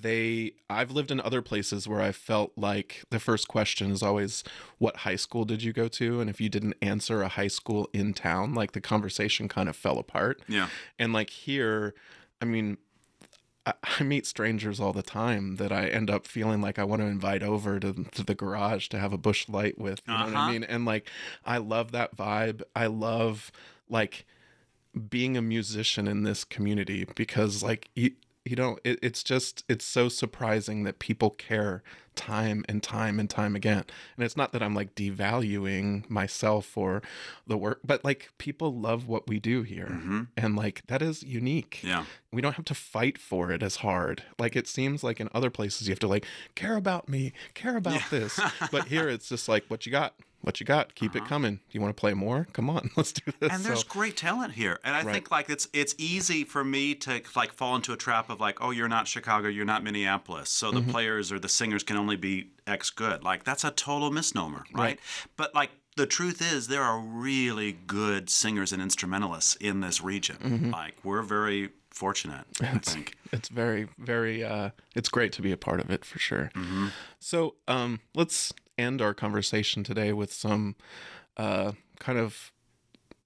they 0.00 0.52
i've 0.70 0.90
lived 0.90 1.10
in 1.10 1.20
other 1.20 1.42
places 1.42 1.86
where 1.86 2.00
i 2.00 2.10
felt 2.12 2.52
like 2.56 3.02
the 3.10 3.18
first 3.20 3.48
question 3.48 3.90
is 3.90 4.02
always 4.02 4.42
what 4.78 4.98
high 4.98 5.16
school 5.16 5.44
did 5.44 5.62
you 5.62 5.72
go 5.72 5.88
to 5.88 6.20
and 6.20 6.28
if 6.30 6.40
you 6.40 6.48
didn't 6.48 6.74
answer 6.82 7.22
a 7.22 7.28
high 7.28 7.48
school 7.48 7.88
in 7.92 8.14
town 8.14 8.54
like 8.54 8.72
the 8.72 8.80
conversation 8.80 9.48
kind 9.48 9.68
of 9.68 9.76
fell 9.76 9.98
apart 9.98 10.40
Yeah. 10.48 10.68
and 10.98 11.12
like 11.12 11.30
here 11.30 11.94
i 12.40 12.44
mean 12.44 12.78
I, 13.64 13.74
I 14.00 14.02
meet 14.02 14.26
strangers 14.26 14.80
all 14.80 14.92
the 14.92 15.04
time 15.04 15.54
that 15.56 15.70
I 15.70 15.86
end 15.86 16.10
up 16.10 16.26
feeling 16.26 16.60
like 16.60 16.80
I 16.80 16.84
want 16.84 17.00
to 17.00 17.06
invite 17.06 17.44
over 17.44 17.78
to, 17.78 17.92
to 18.10 18.24
the 18.24 18.34
garage 18.34 18.88
to 18.88 18.98
have 18.98 19.12
a 19.12 19.16
Busch 19.16 19.48
Light 19.48 19.78
with. 19.78 20.02
You 20.08 20.14
know 20.14 20.24
what 20.24 20.28
Uh-huh. 20.34 20.38
I 20.48 20.50
mean? 20.52 20.64
And 20.64 20.84
like, 20.84 21.08
I 21.46 21.58
love 21.58 21.92
that 21.92 22.16
vibe. 22.16 22.62
I 22.74 22.86
love 22.88 23.52
like 23.88 24.26
being 25.08 25.36
a 25.36 25.42
musician 25.42 26.08
in 26.08 26.24
this 26.24 26.42
community 26.42 27.06
because 27.14 27.62
like 27.62 27.88
you 27.94 28.10
you 28.44 28.56
know 28.56 28.76
it, 28.84 28.98
it's 29.02 29.22
just 29.22 29.64
it's 29.68 29.84
so 29.84 30.08
surprising 30.08 30.84
that 30.84 30.98
people 30.98 31.30
care 31.30 31.82
time 32.14 32.64
and 32.68 32.82
time 32.82 33.18
and 33.18 33.28
time 33.30 33.56
again. 33.56 33.84
And 34.16 34.24
it's 34.24 34.36
not 34.36 34.52
that 34.52 34.62
i'm 34.62 34.74
like 34.74 34.94
devaluing 34.94 36.08
myself 36.10 36.76
or 36.76 37.02
the 37.46 37.56
work 37.56 37.80
but 37.84 38.04
like 38.04 38.30
people 38.38 38.74
love 38.74 39.08
what 39.08 39.26
we 39.28 39.38
do 39.40 39.62
here. 39.62 39.86
Mhm. 39.86 40.28
and 40.36 40.56
like 40.56 40.82
that 40.88 41.02
is 41.02 41.22
unique. 41.22 41.80
Yeah. 41.82 42.04
we 42.32 42.40
don't 42.40 42.54
have 42.54 42.64
to 42.66 42.74
fight 42.74 43.18
for 43.18 43.50
it 43.50 43.62
as 43.62 43.76
hard. 43.76 44.22
Like 44.38 44.56
it 44.56 44.66
seems 44.66 45.04
like 45.04 45.20
in 45.20 45.28
other 45.34 45.50
places 45.50 45.86
you 45.88 45.92
have 45.92 45.98
to 46.00 46.08
like 46.08 46.24
care 46.54 46.76
about 46.76 47.08
me. 47.08 47.32
Care 47.54 47.76
about 47.76 48.02
this. 48.10 48.40
But 48.70 48.88
here 48.88 49.08
it's 49.08 49.28
just 49.28 49.48
like 49.48 49.64
what 49.68 49.84
you 49.86 49.92
got? 49.92 50.14
What 50.40 50.58
you 50.58 50.66
got? 50.66 50.96
Keep 50.96 51.14
it 51.14 51.24
coming. 51.26 51.56
Do 51.56 51.60
you 51.70 51.80
want 51.80 51.94
to 51.96 52.00
play 52.00 52.14
more? 52.14 52.48
Come 52.52 52.68
on 52.68 52.90
let's 52.96 53.12
do 53.12 53.30
this. 53.38 53.52
And 53.52 53.62
there's 53.64 53.80
So- 53.82 53.86
great 53.88 54.16
talent 54.16 54.54
here. 54.54 54.80
And 54.82 54.96
i 54.96 55.02
Right. 55.02 55.12
think 55.14 55.30
like 55.30 55.48
it's 55.50 55.68
it's 55.72 55.94
easy 55.98 56.42
for 56.44 56.64
me 56.64 56.94
to 56.96 57.20
like 57.36 57.52
fall 57.52 57.76
into 57.76 57.92
a 57.92 57.96
trap 57.96 58.28
of 58.30 58.40
like 58.40 58.58
oh 58.60 58.70
you're 58.70 58.88
not 58.88 59.06
chicago. 59.06 59.48
You're 59.48 59.64
not 59.66 59.84
minneapolis. 59.84 60.48
So 60.50 60.72
Mm-hmm. 60.72 60.86
the 60.86 60.92
players 60.92 61.30
or 61.32 61.38
the 61.38 61.48
singers 61.48 61.82
can 61.82 61.96
only 62.02 62.16
be 62.16 62.34
x 62.66 62.90
good 62.90 63.18
like 63.24 63.44
that's 63.44 63.64
a 63.64 63.70
total 63.70 64.10
misnomer 64.10 64.62
right, 64.74 64.82
Right. 64.82 65.00
but 65.36 65.54
like 65.54 65.70
the 65.96 66.06
truth 66.06 66.40
is 66.54 66.68
there 66.68 66.82
are 66.82 66.98
really 67.00 67.72
good 67.86 68.30
singers 68.30 68.72
and 68.72 68.80
instrumentalists 68.82 69.54
in 69.56 69.80
this 69.80 70.00
region 70.02 70.36
Mm-hmm. 70.42 70.70
like 70.70 70.94
we're 71.04 71.22
very 71.22 71.70
fortunate 71.90 72.44
i 72.62 72.78
think 72.78 73.14
it's 73.32 73.48
very 73.50 73.86
very 73.98 74.42
uh 74.42 74.70
it's 74.98 75.10
great 75.16 75.32
to 75.32 75.42
be 75.42 75.52
a 75.52 75.56
part 75.58 75.80
of 75.84 75.90
it 75.90 76.04
for 76.04 76.18
sure 76.18 76.50
Mm-hmm. 76.54 76.86
so 77.18 77.54
um 77.68 78.00
let's 78.14 78.52
end 78.78 79.02
our 79.02 79.14
conversation 79.14 79.84
today 79.84 80.12
with 80.14 80.32
some 80.32 80.74
uh 81.36 81.72
kind 81.98 82.18
of 82.18 82.52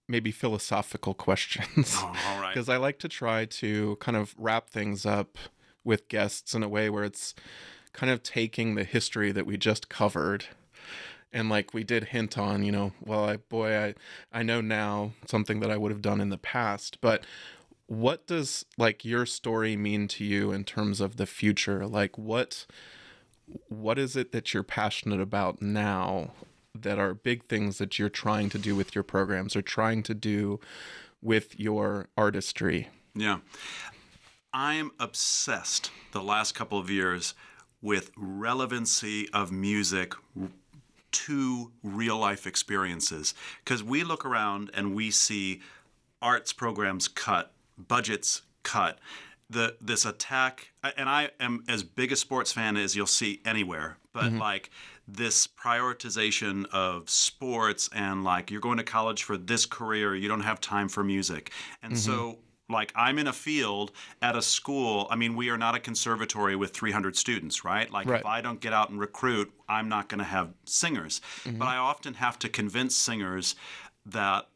maybe 0.09 0.31
philosophical 0.31 1.15
questions. 1.27 1.95
Oh, 1.99 2.13
all 2.29 2.41
right. 2.41 2.55
Because 2.55 2.69
I 2.69 2.77
like 2.77 2.99
to 3.01 3.09
try 3.09 3.45
to 3.61 3.97
kind 3.97 4.17
of 4.17 4.35
wrap 4.39 4.69
things 4.71 5.05
up 5.05 5.37
with 5.83 6.07
guests 6.09 6.55
in 6.55 6.63
a 6.63 6.69
way 6.69 6.89
where 6.91 7.03
it's 7.05 7.35
kind 7.97 8.13
of 8.13 8.23
taking 8.23 8.75
the 8.75 8.85
history 8.85 9.33
that 9.33 9.47
we 9.47 9.57
just 9.57 9.89
covered. 9.89 10.47
And 11.33 11.49
like 11.49 11.75
we 11.75 11.83
did 11.85 12.05
hint 12.05 12.39
on 12.39 12.63
you 12.63 12.73
know 12.73 12.93
well 13.05 13.29
i 13.29 13.37
boy 13.37 13.77
i 13.77 13.95
i 14.33 14.43
know 14.43 14.63
now 14.63 15.11
something 15.27 15.61
that 15.61 15.71
i 15.71 15.77
would 15.77 15.91
have 15.91 16.01
done 16.01 16.21
in 16.21 16.31
the 16.31 16.39
past 16.39 16.99
but 17.03 17.25
what 17.87 18.27
does 18.27 18.65
like 18.77 19.05
your 19.05 19.27
story 19.27 19.77
mean 19.77 20.09
to 20.09 20.25
you 20.25 20.53
in 20.53 20.65
terms 20.65 21.01
of 21.01 21.17
the 21.17 21.27
future? 21.27 21.87
Like 21.87 22.19
what 22.19 22.67
what 23.69 23.99
is 23.99 24.17
it 24.17 24.33
that 24.33 24.53
you're 24.53 24.65
passionate 24.65 25.21
about 25.21 25.63
now 25.63 26.33
that 26.75 26.99
are 26.99 27.15
big 27.15 27.45
things 27.45 27.79
that 27.79 27.99
you're 27.99 28.09
trying 28.09 28.51
to 28.51 28.59
do 28.59 28.75
with 28.75 28.95
your 28.95 29.05
programs 29.05 29.55
or 29.55 29.63
trying 29.63 30.03
to 30.03 30.15
do 30.15 30.59
with 31.23 31.59
your 31.59 32.09
artistry? 32.17 32.89
Yeah. 33.15 33.39
I'm 34.53 34.91
obsessed 34.99 35.91
the 36.13 36.23
last 36.23 36.55
couple 36.55 36.79
of 36.79 36.91
years 36.91 37.35
with 37.83 38.11
relevancy 38.17 39.29
of 39.33 39.53
music 39.53 40.15
to 41.13 41.73
real 41.83 42.19
life 42.19 42.47
experiences 42.47 43.35
because 43.65 43.83
we 43.83 44.05
look 44.05 44.25
around 44.25 44.71
and 44.75 44.95
we 44.95 45.11
see 45.11 45.63
arts 46.21 46.53
programs 46.53 47.09
cut, 47.09 47.53
budgets 47.79 48.43
cut. 48.63 48.99
The 49.49 49.77
this 49.81 50.05
attack 50.05 50.73
and 50.97 51.09
I 51.09 51.31
am 51.39 51.63
as 51.69 51.85
big 51.85 52.11
a 52.11 52.17
sports 52.17 52.53
fan 52.53 52.77
as 52.77 52.97
you'll 52.97 53.07
see 53.07 53.41
anywhere, 53.45 53.97
but 54.13 54.25
mm-hmm. 54.25 54.39
like 54.39 54.71
this 55.07 55.47
prioritization 55.47 56.67
of 56.73 57.09
sports 57.09 57.89
and 57.95 58.25
like 58.25 58.51
you're 58.51 58.61
going 58.61 58.79
to 58.79 58.83
college 58.83 59.23
for 59.23 59.37
this 59.37 59.65
career, 59.65 60.17
you 60.17 60.29
don't 60.29 60.41
have 60.41 60.61
time 60.61 60.89
for 60.89 61.05
music. 61.05 61.53
And 61.83 61.97
so 61.97 62.13
mm-hmm. 62.13 62.41
Like 62.69 62.93
I'm 62.97 63.19
in 63.19 63.27
a 63.27 63.33
field 63.33 63.93
at 64.21 64.37
a 64.37 64.43
school. 64.43 65.07
I 65.11 65.17
mean, 65.17 65.37
we 65.37 65.51
are 65.51 65.59
not 65.59 65.75
a 65.75 65.79
conservatory 65.81 66.57
with 66.57 66.73
300 66.73 67.17
students, 67.17 67.65
right? 67.65 67.91
Like 67.91 68.09
Right. 68.09 68.21
if 68.21 68.27
I 68.27 68.41
don't 68.41 68.61
get 68.61 68.73
out 68.73 68.91
and 68.91 68.99
recruit, 68.99 69.53
I'm 69.69 69.89
not 69.89 70.09
going 70.09 70.19
to 70.19 70.25
have 70.25 70.53
singers. 70.65 71.21
Mm-hmm. 71.45 71.59
But 71.59 71.69
I 71.69 71.77
often 71.77 72.15
have 72.15 72.39
to 72.41 72.49
convince 72.49 72.97
singers 72.97 73.55
that 74.07 74.49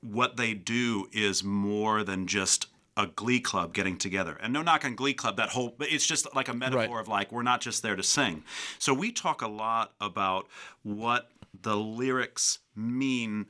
what 0.00 0.36
they 0.36 0.54
do 0.54 1.08
is 1.12 1.44
more 1.44 2.02
than 2.02 2.26
just 2.26 2.66
a 2.96 3.06
glee 3.06 3.40
club 3.40 3.72
getting 3.74 3.96
together. 3.96 4.36
And 4.42 4.52
no 4.52 4.62
knock 4.62 4.84
on 4.84 4.94
glee 4.94 5.14
club, 5.14 5.36
that 5.36 5.50
whole 5.50 5.74
but 5.78 5.90
it's 5.92 6.06
just 6.06 6.34
like 6.34 6.48
a 6.48 6.54
metaphor 6.54 6.96
Right. 6.96 7.00
of 7.00 7.08
like 7.08 7.30
we're 7.32 7.42
not 7.42 7.60
just 7.60 7.82
there 7.82 7.96
to 7.96 8.02
sing. 8.02 8.42
So 8.78 8.92
we 8.94 9.12
talk 9.12 9.42
a 9.42 9.48
lot 9.48 9.92
about 10.00 10.48
what 10.82 11.30
the 11.62 11.76
lyrics 11.76 12.58
mean 12.74 13.46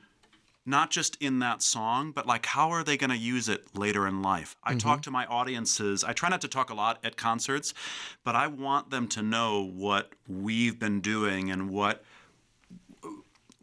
not 0.65 0.91
just 0.91 1.17
in 1.19 1.39
that 1.39 1.61
song, 1.61 2.11
but 2.11 2.25
like 2.25 2.45
how 2.45 2.69
are 2.69 2.83
they 2.83 2.97
going 2.97 3.09
to 3.09 3.17
use 3.17 3.49
it 3.49 3.75
later 3.75 4.07
in 4.07 4.21
life? 4.21 4.55
I 4.63 4.75
talk 4.75 4.97
mm-hmm. 4.97 5.01
to 5.01 5.11
my 5.11 5.25
audiences. 5.25 6.03
I 6.03 6.13
try 6.13 6.29
not 6.29 6.41
to 6.41 6.47
talk 6.47 6.69
a 6.69 6.73
lot 6.73 6.99
at 7.03 7.17
concerts, 7.17 7.73
but 8.23 8.35
I 8.35 8.47
want 8.47 8.89
them 8.89 9.07
to 9.09 9.21
know 9.21 9.63
what 9.63 10.13
we've 10.27 10.77
been 10.77 11.01
doing 11.01 11.49
and 11.49 11.69
what 11.69 12.03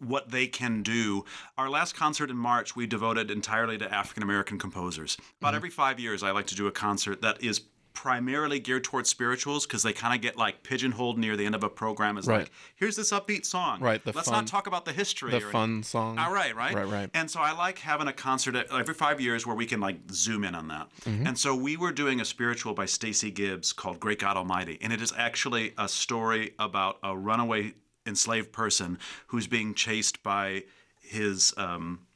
what 0.00 0.30
they 0.30 0.46
can 0.46 0.82
do. 0.82 1.24
Our 1.56 1.68
last 1.68 1.94
concert 1.96 2.30
in 2.30 2.36
March, 2.36 2.76
we 2.76 2.86
devoted 2.86 3.32
entirely 3.32 3.78
to 3.78 3.92
African 3.92 4.22
American 4.22 4.58
composers. 4.58 5.16
About 5.40 5.48
mm-hmm. 5.48 5.56
every 5.56 5.70
five 5.70 5.98
years, 5.98 6.22
I 6.22 6.30
like 6.30 6.46
to 6.48 6.54
do 6.54 6.66
a 6.66 6.72
concert 6.72 7.22
that 7.22 7.42
is 7.42 7.62
primarily 7.98 8.60
geared 8.60 8.84
towards 8.84 9.10
spirituals 9.10 9.66
because 9.66 9.82
they 9.82 9.92
kind 9.92 10.14
of 10.14 10.20
get 10.20 10.36
like 10.36 10.62
pigeonholed 10.62 11.18
near 11.18 11.36
the 11.36 11.44
end 11.44 11.56
of 11.56 11.64
a 11.64 11.68
program 11.68 12.16
as 12.16 12.28
Right. 12.28 12.42
like, 12.42 12.52
here's 12.76 12.94
this 12.94 13.10
upbeat 13.10 13.44
song. 13.44 13.80
Right, 13.80 14.00
the 14.04 14.12
Let's 14.12 14.28
fun- 14.28 14.44
not 14.44 14.46
talk 14.46 14.68
about 14.68 14.84
the 14.84 14.92
history. 14.92 15.32
the 15.32 15.40
fun 15.40 15.82
song 15.82 16.16
all 16.16 16.32
right, 16.32 16.54
right, 16.54 16.72
right 16.76 16.86
right 16.86 17.10
And 17.12 17.28
so 17.28 17.40
I 17.40 17.50
like 17.50 17.80
having 17.80 18.06
a 18.06 18.12
concert 18.12 18.54
every 18.70 18.94
five 18.94 19.20
years 19.20 19.44
where 19.48 19.56
we 19.56 19.66
can 19.66 19.80
like 19.80 19.96
zoom 20.12 20.44
in 20.44 20.54
on 20.54 20.68
that. 20.68 20.86
Mm-hmm. 21.06 21.26
And 21.26 21.36
so 21.36 21.56
we 21.56 21.76
were 21.76 21.90
doing 21.90 22.20
a 22.20 22.24
spiritual 22.24 22.72
by 22.72 22.86
Stacey 22.86 23.32
Gibbs 23.32 23.72
called 23.72 23.98
Great 23.98 24.20
God 24.20 24.36
Almighty, 24.36 24.78
and 24.80 24.92
it 24.92 25.02
is 25.02 25.12
actually 25.16 25.74
a 25.76 25.88
story 25.88 26.54
about 26.60 26.98
a 27.02 27.16
runaway 27.18 27.74
enslaved 28.06 28.52
person 28.52 28.96
who's 29.26 29.48
being 29.48 29.74
chased 29.74 30.22
by 30.22 30.62
his 31.00 31.52
um, 31.56 32.06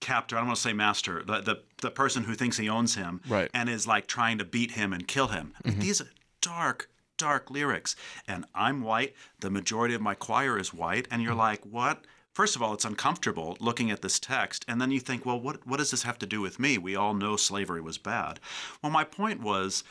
captor. 0.00 0.36
I 0.36 0.40
don't 0.40 0.48
want 0.48 0.56
to 0.56 0.62
say 0.62 0.72
master, 0.72 1.22
the, 1.24 1.40
the 1.40 1.62
the 1.82 1.90
person 1.90 2.24
who 2.24 2.34
thinks 2.34 2.56
he 2.56 2.68
owns 2.68 2.94
him, 2.94 3.20
Right. 3.28 3.50
and 3.54 3.68
is 3.68 3.86
like 3.86 4.06
trying 4.06 4.38
to 4.38 4.44
beat 4.44 4.72
him 4.72 4.92
and 4.92 5.06
kill 5.06 5.28
him. 5.28 5.54
I 5.64 5.70
mean, 5.70 5.78
These 5.78 6.00
are 6.00 6.10
dark. 6.40 6.90
Dark 7.18 7.50
lyrics, 7.50 7.96
and 8.28 8.44
I'm 8.54 8.82
white. 8.82 9.14
The 9.40 9.48
majority 9.48 9.94
of 9.94 10.02
my 10.02 10.14
choir 10.14 10.58
is 10.58 10.74
white, 10.74 11.08
and 11.10 11.22
you're 11.22 11.30
mm-hmm. 11.30 11.38
like, 11.38 11.64
"What?" 11.64 12.04
First 12.34 12.56
of 12.56 12.60
all, 12.62 12.74
it's 12.74 12.84
uncomfortable 12.84 13.56
looking 13.58 13.90
at 13.90 14.02
this 14.02 14.20
text, 14.20 14.62
and 14.68 14.78
then 14.78 14.90
you 14.90 15.00
think, 15.00 15.24
well, 15.24 15.40
what, 15.40 15.66
what 15.66 15.78
does 15.78 15.90
this 15.92 16.02
have 16.02 16.18
to 16.18 16.26
do 16.26 16.42
with 16.42 16.58
me? 16.58 16.76
We 16.76 16.94
all 16.94 17.14
know 17.14 17.36
slavery 17.36 17.80
was 17.80 17.96
bad. 17.96 18.38
Well, 18.82 18.92
my 18.92 19.04
point 19.04 19.40
was 19.40 19.82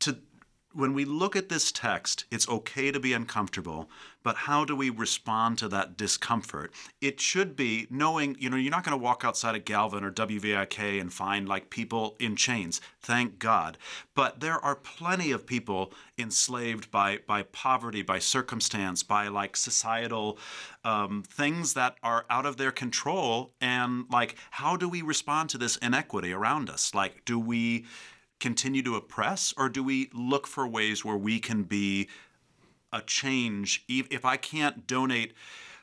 to 0.00 0.18
when 0.74 0.92
we 0.92 1.04
look 1.04 1.36
at 1.36 1.48
this 1.48 1.70
text, 1.70 2.24
it's 2.30 2.48
okay 2.48 2.90
to 2.90 2.98
be 2.98 3.12
uncomfortable, 3.12 3.88
but 4.24 4.36
how 4.36 4.64
do 4.64 4.74
we 4.74 4.90
respond 4.90 5.58
to 5.58 5.68
that 5.68 5.96
discomfort? 5.96 6.72
It 7.00 7.20
should 7.20 7.54
be 7.54 7.86
knowing, 7.90 8.36
you 8.40 8.50
know, 8.50 8.56
you're 8.56 8.70
not 8.70 8.82
going 8.82 8.98
to 8.98 9.02
walk 9.02 9.22
outside 9.24 9.54
of 9.54 9.64
Galvin 9.64 10.02
or 10.02 10.10
WVIK 10.10 11.00
and 11.00 11.12
find 11.12 11.48
like 11.48 11.70
people 11.70 12.16
in 12.18 12.34
chains. 12.34 12.80
Thank 13.00 13.38
God. 13.38 13.78
But 14.14 14.40
there 14.40 14.58
are 14.58 14.74
plenty 14.74 15.30
of 15.30 15.46
people 15.46 15.92
enslaved 16.18 16.90
by 16.90 17.18
by 17.26 17.42
poverty, 17.42 18.02
by 18.02 18.18
circumstance, 18.18 19.02
by 19.02 19.28
like 19.28 19.56
societal 19.56 20.38
um, 20.84 21.22
things 21.22 21.74
that 21.74 21.96
are 22.02 22.24
out 22.30 22.46
of 22.46 22.56
their 22.56 22.72
control. 22.72 23.52
And 23.60 24.06
like, 24.10 24.36
how 24.52 24.76
do 24.76 24.88
we 24.88 25.02
respond 25.02 25.50
to 25.50 25.58
this 25.58 25.76
inequity 25.76 26.32
around 26.32 26.70
us? 26.70 26.94
Like, 26.94 27.24
do 27.24 27.38
we 27.38 27.84
continue 28.40 28.82
to 28.82 28.96
oppress 28.96 29.54
or 29.56 29.68
do 29.68 29.82
we 29.82 30.10
look 30.12 30.46
for 30.46 30.66
ways 30.66 31.04
where 31.04 31.16
we 31.16 31.38
can 31.38 31.62
be 31.62 32.08
a 32.92 33.00
change? 33.00 33.84
If 33.88 34.24
i 34.24 34.36
can't 34.36 34.86
donate 34.86 35.32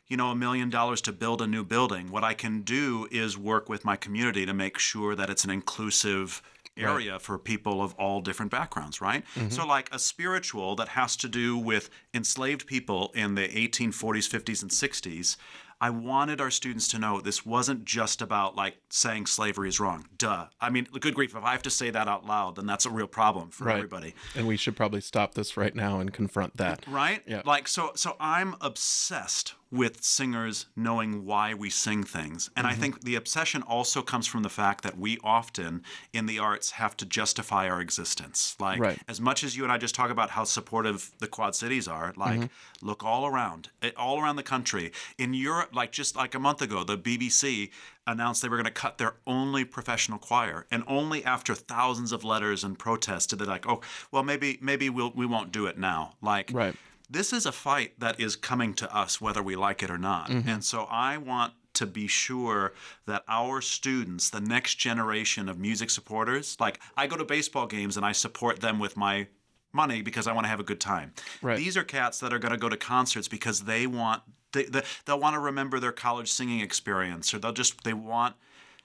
you 0.08 0.18
know 0.18 0.30
a 0.30 0.36
million 0.36 0.70
dollars 0.70 1.02
to 1.02 1.14
build 1.14 1.42
a 1.42 1.48
new 1.48 1.64
building 1.64 2.12
what 2.12 2.22
i 2.24 2.34
can 2.34 2.64
do 2.64 3.08
is 3.12 3.38
work 3.38 3.70
with 3.70 3.86
my 3.86 3.96
community 3.96 4.46
to 4.46 4.54
make 4.54 4.78
sure 4.78 5.16
that 5.16 5.30
it's 5.30 5.46
an 5.46 5.50
inclusive 5.50 6.42
area 6.78 7.20
for 7.20 7.38
people 7.38 7.82
of 7.82 7.94
all 7.96 8.22
different 8.22 8.52
backgrounds 8.52 9.02
right? 9.02 9.24
Mm-hmm. 9.36 9.50
So 9.50 9.66
like 9.66 9.94
a 9.94 10.00
spiritual 10.00 10.76
that 10.76 10.90
has 10.90 11.16
to 11.18 11.28
do 11.28 11.58
with 11.58 11.90
enslaved 12.14 12.66
people 12.66 13.12
in 13.14 13.36
the 13.36 13.48
1840s 13.48 14.30
50s 14.30 14.62
and 14.62 14.72
60s 14.72 15.38
I 15.82 15.90
wanted 15.90 16.40
our 16.40 16.52
students 16.52 16.88
to 16.90 17.00
know 17.00 17.20
this 17.20 17.46
wasn't 17.46 17.84
just 17.86 18.22
about 18.22 18.56
like 18.56 18.78
saying 18.90 19.26
slavery 19.26 19.68
is 19.68 19.80
wrong. 19.80 20.06
Duh. 20.18 20.46
I 20.62 20.70
mean, 20.70 20.88
good 21.00 21.16
grief, 21.16 21.36
if 21.36 21.44
I 21.44 21.52
have 21.54 21.64
to 21.64 21.70
say 21.72 21.90
that 21.90 22.08
out 22.08 22.26
loud, 22.26 22.56
then 22.56 22.68
that's 22.68 22.86
a 22.86 22.92
real 22.92 23.08
problem 23.08 23.50
for 23.50 23.66
Right. 23.66 23.78
everybody. 23.78 24.14
and 24.36 24.48
we 24.48 24.56
should 24.58 24.76
probably 24.78 25.02
stop 25.02 25.34
this 25.34 25.58
right 25.58 25.76
now 25.76 26.00
and 26.00 26.14
confront 26.14 26.56
that 26.58 26.86
Right? 26.88 27.24
Yeah. 27.26 27.42
Like 27.46 27.68
so 27.68 27.92
so 27.96 28.16
I'm 28.20 28.56
obsessed 28.62 29.56
with 29.72 30.04
singers 30.04 30.66
knowing 30.76 31.26
why 31.26 31.54
we 31.54 31.70
sing 31.70 32.04
things. 32.04 32.50
And 32.58 32.66
Mm-hmm. 32.68 32.76
I 32.76 32.80
think 32.80 33.02
the 33.02 33.16
obsession 33.16 33.62
also 33.64 34.02
comes 34.02 34.28
from 34.28 34.44
the 34.44 34.50
fact 34.50 34.84
that 34.84 34.98
we 34.98 35.18
often 35.24 35.84
in 36.12 36.26
the 36.26 36.40
arts 36.40 36.72
have 36.72 36.98
to 36.98 37.06
justify 37.06 37.70
our 37.70 37.80
existence. 37.80 38.56
Like 38.60 38.80
Right. 38.82 39.00
as 39.08 39.22
much 39.22 39.44
as 39.44 39.56
you 39.56 39.64
and 39.64 39.72
I 39.72 39.78
just 39.78 39.96
talk 39.96 40.10
about 40.12 40.32
how 40.32 40.44
supportive 40.44 41.12
the 41.20 41.28
Quad 41.28 41.56
Cities 41.56 41.88
are, 41.88 42.14
like 42.18 42.40
Mm-hmm. 42.40 42.86
look 42.88 43.04
all 43.04 43.26
around, 43.26 43.70
eh, 43.82 43.92
all 43.96 44.22
around 44.22 44.36
the 44.36 44.44
country. 44.44 44.92
In 45.18 45.34
Europe, 45.34 45.70
like 45.74 45.92
just 45.92 46.16
like 46.16 46.36
a 46.36 46.40
month 46.40 46.62
ago, 46.62 46.84
the 46.84 46.98
BBC 46.98 47.72
announced 48.08 48.42
they 48.42 48.50
were 48.50 48.58
going 48.58 48.66
to 48.66 48.72
cut 48.72 48.98
their 48.98 49.14
only 49.26 49.64
professional 49.64 50.18
choir, 50.18 50.66
and 50.72 50.84
only 50.88 51.24
after 51.24 51.54
thousands 51.56 52.12
of 52.12 52.24
letters 52.24 52.64
and 52.64 52.78
protests 52.78 53.28
did 53.28 53.40
they 53.40 53.46
like, 53.46 53.68
oh, 53.68 53.80
well, 54.12 54.24
maybe 54.24 54.58
maybe 54.60 54.90
we'll 54.90 55.12
we 55.12 55.26
won't 55.26 55.52
do 55.52 55.66
it 55.68 55.78
now. 55.78 56.16
Like, 56.22 56.50
Right. 56.52 56.76
This 57.12 57.34
is 57.34 57.46
a 57.46 57.52
fight 57.52 58.00
that 58.00 58.20
is 58.20 58.36
coming 58.36 58.74
to 58.76 58.96
us 58.96 59.20
whether 59.20 59.44
we 59.44 59.56
like 59.56 59.84
it 59.84 59.92
or 59.92 59.98
not. 59.98 60.30
Mm-hmm. 60.30 60.50
And 60.50 60.64
so 60.64 60.88
I 60.90 61.18
want 61.18 61.54
to 61.74 61.86
be 61.86 62.08
sure 62.08 62.74
that 63.06 63.24
our 63.28 63.62
students, 63.62 64.30
the 64.30 64.42
next 64.42 64.76
generation 64.76 65.50
of 65.50 65.60
music 65.60 65.90
supporters, 65.90 66.58
like 66.60 66.80
I 66.98 67.08
go 67.08 67.18
to 67.18 67.26
baseball 67.26 67.68
games 67.68 67.98
and 67.98 68.06
I 68.06 68.12
support 68.12 68.60
them 68.60 68.80
with 68.80 68.98
my 68.98 69.28
money 69.74 70.02
because 70.02 70.28
I 70.28 70.34
want 70.34 70.46
to 70.46 70.50
have 70.50 70.60
a 70.60 70.64
good 70.64 70.82
time. 70.82 71.14
Right. 71.42 71.58
These 71.58 71.78
are 71.78 71.84
cats 71.84 72.20
that 72.20 72.34
are 72.34 72.40
going 72.40 72.52
to 72.54 72.58
go 72.58 72.70
to 72.70 72.78
concerts 72.78 73.28
because 73.28 73.62
they 73.62 73.88
want 73.88 74.24
they, 74.54 74.66
they, 74.66 74.84
they'll 75.06 75.20
want 75.20 75.36
to 75.36 75.40
remember 75.40 75.80
their 75.80 75.94
college 75.94 76.30
singing 76.30 76.60
experience 76.60 77.34
or 77.34 77.40
they'll 77.40 77.54
just 77.54 77.84
they 77.84 77.94
want 77.94 78.36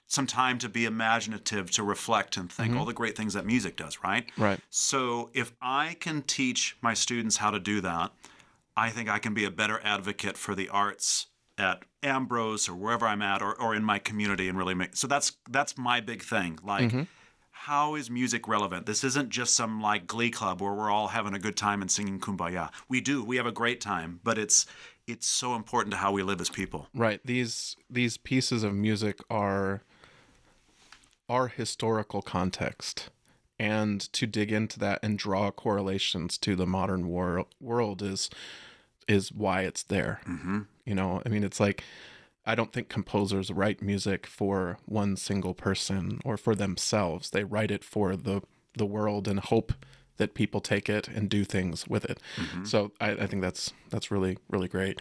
some 0.07 0.27
time 0.27 0.59
to 0.59 0.69
be 0.69 0.85
imaginative 0.85 1.71
to 1.73 1.83
reflect 1.83 2.37
and 2.37 2.51
think 2.51 2.71
mm-hmm. 2.71 2.79
all 2.79 2.85
the 2.85 2.93
great 2.93 3.17
things 3.17 3.35
that 3.35 3.45
music 3.45 3.77
does, 3.77 3.99
right? 4.05 4.31
Right. 4.37 4.61
So 4.71 5.31
if 5.35 5.53
I 5.61 5.97
can 5.99 6.23
teach 6.23 6.77
my 6.81 6.95
students 6.95 7.39
how 7.39 7.51
to 7.51 7.59
do 7.59 7.81
that, 7.81 8.13
I 8.77 8.91
think 8.91 9.09
I 9.09 9.19
can 9.19 9.35
be 9.35 9.45
a 9.45 9.51
better 9.51 9.81
advocate 9.83 10.37
for 10.37 10.55
the 10.55 10.69
arts 10.69 11.27
at 11.59 11.83
Ambrose 12.03 12.69
or 12.69 12.75
wherever 12.75 13.07
I'm 13.07 13.23
at 13.23 13.43
or, 13.43 13.61
or 13.61 13.75
in 13.75 13.83
my 13.83 13.99
community 13.99 14.49
and 14.49 14.59
really 14.59 14.75
make 14.75 14.95
so 14.95 15.07
that's 15.07 15.33
that's 15.51 15.79
my 15.79 16.01
big 16.01 16.23
thing. 16.23 16.59
Like 16.63 16.89
mm-hmm. 16.89 17.03
how 17.51 17.95
is 17.95 18.11
music 18.11 18.47
relevant? 18.47 18.87
This 18.87 19.03
isn't 19.03 19.31
just 19.31 19.55
some 19.55 19.81
like 19.81 20.07
glee 20.07 20.31
club 20.31 20.61
where 20.61 20.75
we're 20.75 20.91
all 20.91 21.09
having 21.09 21.35
a 21.35 21.39
good 21.39 21.57
time 21.57 21.81
and 21.81 21.91
singing 21.91 22.21
kumbaya. 22.21 22.71
We 22.89 23.01
do, 23.01 23.25
we 23.25 23.39
have 23.39 23.47
a 23.47 23.53
great 23.53 23.81
time, 23.81 24.21
but 24.23 24.39
it's 24.39 24.67
it's 25.07 25.27
so 25.27 25.55
important 25.55 25.93
to 25.93 25.97
how 25.97 26.13
we 26.13 26.23
live 26.23 26.41
as 26.41 26.51
people. 26.51 26.89
Right. 26.95 27.21
These 27.25 27.77
these 27.89 28.19
pieces 28.19 28.63
of 28.63 28.75
music 28.75 29.19
are 29.31 29.83
are 31.29 31.49
historical 31.49 32.23
context. 32.23 33.11
And 33.59 34.01
to 34.13 34.27
dig 34.27 34.53
into 34.53 34.79
that 34.81 35.01
and 35.03 35.19
draw 35.19 35.51
correlations 35.51 36.37
to 36.39 36.57
the 36.57 36.67
modern 36.67 37.09
wor- 37.09 37.47
world 37.61 38.03
is 38.03 38.29
is 39.09 39.33
why 39.33 39.63
it's 39.63 39.85
there. 39.85 40.21
Mm-hmm. 40.27 40.63
You 40.85 40.95
know, 40.95 41.23
I 41.25 41.29
mean, 41.29 41.45
it's 41.45 41.61
like 41.61 41.83
I 42.45 42.55
don't 42.55 42.73
think 42.73 42.89
composers 42.89 43.51
write 43.51 43.81
music 43.83 44.27
for 44.27 44.79
one 44.85 45.17
single 45.17 45.55
person 45.55 46.21
or 46.25 46.37
for 46.37 46.55
themselves. 46.55 47.31
They 47.31 47.45
write 47.45 47.71
it 47.71 47.83
for 47.83 48.15
the 48.15 48.43
the 48.77 48.87
world 48.87 49.27
and 49.27 49.41
hope 49.41 49.73
that 50.19 50.35
people 50.35 50.61
take 50.61 50.89
it 50.89 51.09
and 51.09 51.29
do 51.31 51.45
things 51.45 51.89
with 51.89 52.05
it. 52.05 52.21
So 52.65 52.93
I, 53.01 53.11
I 53.13 53.27
think 53.27 53.43
that's 53.43 53.73
that's 53.91 54.11
really 54.11 54.37
really 54.51 54.69
great. 54.69 55.01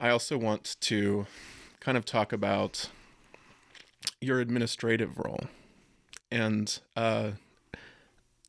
I 0.00 0.08
also 0.08 0.36
want 0.38 0.76
to 0.80 1.26
kind 1.80 1.98
of 1.98 2.04
talk 2.04 2.32
about 2.32 2.88
your 4.20 4.40
administrative 4.40 5.18
role, 5.18 5.44
and 6.30 6.80
uh, 6.96 7.32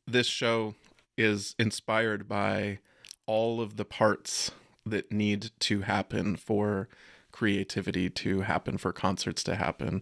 this 0.05 0.27
show 0.27 0.75
is 1.17 1.55
inspired 1.57 2.27
by 2.27 2.79
all 3.25 3.59
of 3.59 3.77
the 3.77 3.85
parts 3.85 4.51
that 4.85 5.11
need 5.11 5.51
to 5.59 5.81
happen 5.81 6.35
for 6.35 6.87
creativity 7.31 8.09
to 8.09 8.41
happen 8.41 8.77
for 8.77 8.93
concerts 8.93 9.43
to 9.43 9.55
happen 9.55 10.01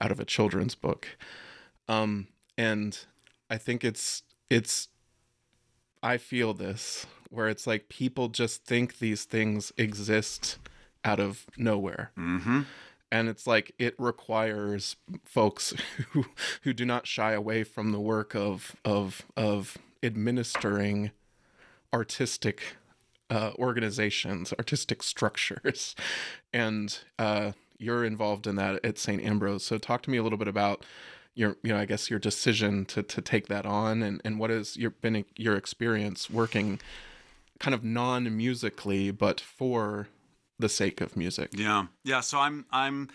out 0.00 0.10
of 0.10 0.18
a 0.18 0.24
children's 0.24 0.74
book. 0.74 1.16
Um 1.88 2.28
and 2.56 2.98
i 3.50 3.56
think 3.56 3.84
it's 3.84 4.22
it's 4.48 4.88
i 6.02 6.16
feel 6.16 6.54
this 6.54 7.06
where 7.30 7.48
it's 7.48 7.66
like 7.66 7.88
people 7.88 8.28
just 8.28 8.64
think 8.64 8.98
these 8.98 9.24
things 9.24 9.72
exist 9.76 10.58
out 11.04 11.18
of 11.18 11.46
nowhere. 11.56 12.12
Mm-hmm. 12.16 12.62
And 13.14 13.28
it's 13.28 13.46
like 13.46 13.72
it 13.78 13.94
requires 13.96 14.96
folks 15.24 15.72
who 16.10 16.26
who 16.62 16.72
do 16.72 16.84
not 16.84 17.06
shy 17.06 17.32
away 17.32 17.62
from 17.62 17.92
the 17.92 18.00
work 18.00 18.34
of 18.34 18.74
of 18.84 19.22
of 19.36 19.78
administering 20.02 21.12
artistic 21.94 22.76
uh, 23.30 23.52
organizations, 23.56 24.52
artistic 24.58 25.02
structures, 25.02 25.94
and 26.52 26.98
uh, 27.18 27.52
you're 27.78 28.04
involved 28.04 28.48
in 28.48 28.56
that 28.56 28.84
at 28.84 28.98
St. 28.98 29.22
Ambrose. 29.22 29.64
So 29.64 29.78
talk 29.78 30.02
to 30.02 30.10
me 30.10 30.18
a 30.18 30.22
little 30.22 30.38
bit 30.38 30.48
about 30.48 30.84
your, 31.36 31.56
you 31.62 31.72
know, 31.72 31.78
I 31.78 31.84
guess 31.84 32.10
your 32.10 32.18
decision 32.18 32.84
to 32.86 33.04
to 33.04 33.22
take 33.22 33.46
that 33.46 33.64
on, 33.64 34.02
and 34.02 34.20
and 34.24 34.40
what 34.40 34.50
has 34.50 34.76
your 34.76 34.90
been 34.90 35.24
your 35.36 35.54
experience 35.54 36.28
working, 36.28 36.80
kind 37.60 37.76
of 37.76 37.84
non 37.84 38.36
musically, 38.36 39.12
but 39.12 39.40
for 39.40 40.08
the 40.58 40.68
sake 40.68 41.00
of 41.00 41.16
music. 41.16 41.50
Yeah, 41.52 41.86
yeah. 42.04 42.20
So 42.20 42.38
I'm 42.38 42.64
I'm 42.70 43.08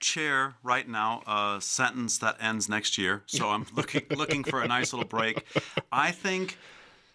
chair 0.00 0.54
right 0.62 0.88
now. 0.88 1.22
A 1.26 1.60
sentence 1.60 2.18
that 2.18 2.36
ends 2.40 2.68
next 2.68 2.98
year. 2.98 3.22
So 3.26 3.50
I'm 3.50 3.66
looking 3.74 4.02
looking 4.10 4.44
for 4.44 4.62
a 4.62 4.68
nice 4.68 4.92
little 4.92 5.08
break. 5.08 5.44
I 5.90 6.10
think 6.10 6.58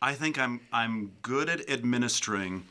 I 0.01 0.13
think 0.13 0.37
I'm 0.39 0.61
I'm 0.73 1.11
good 1.21 1.49
at 1.49 1.69
administering, 1.69 2.65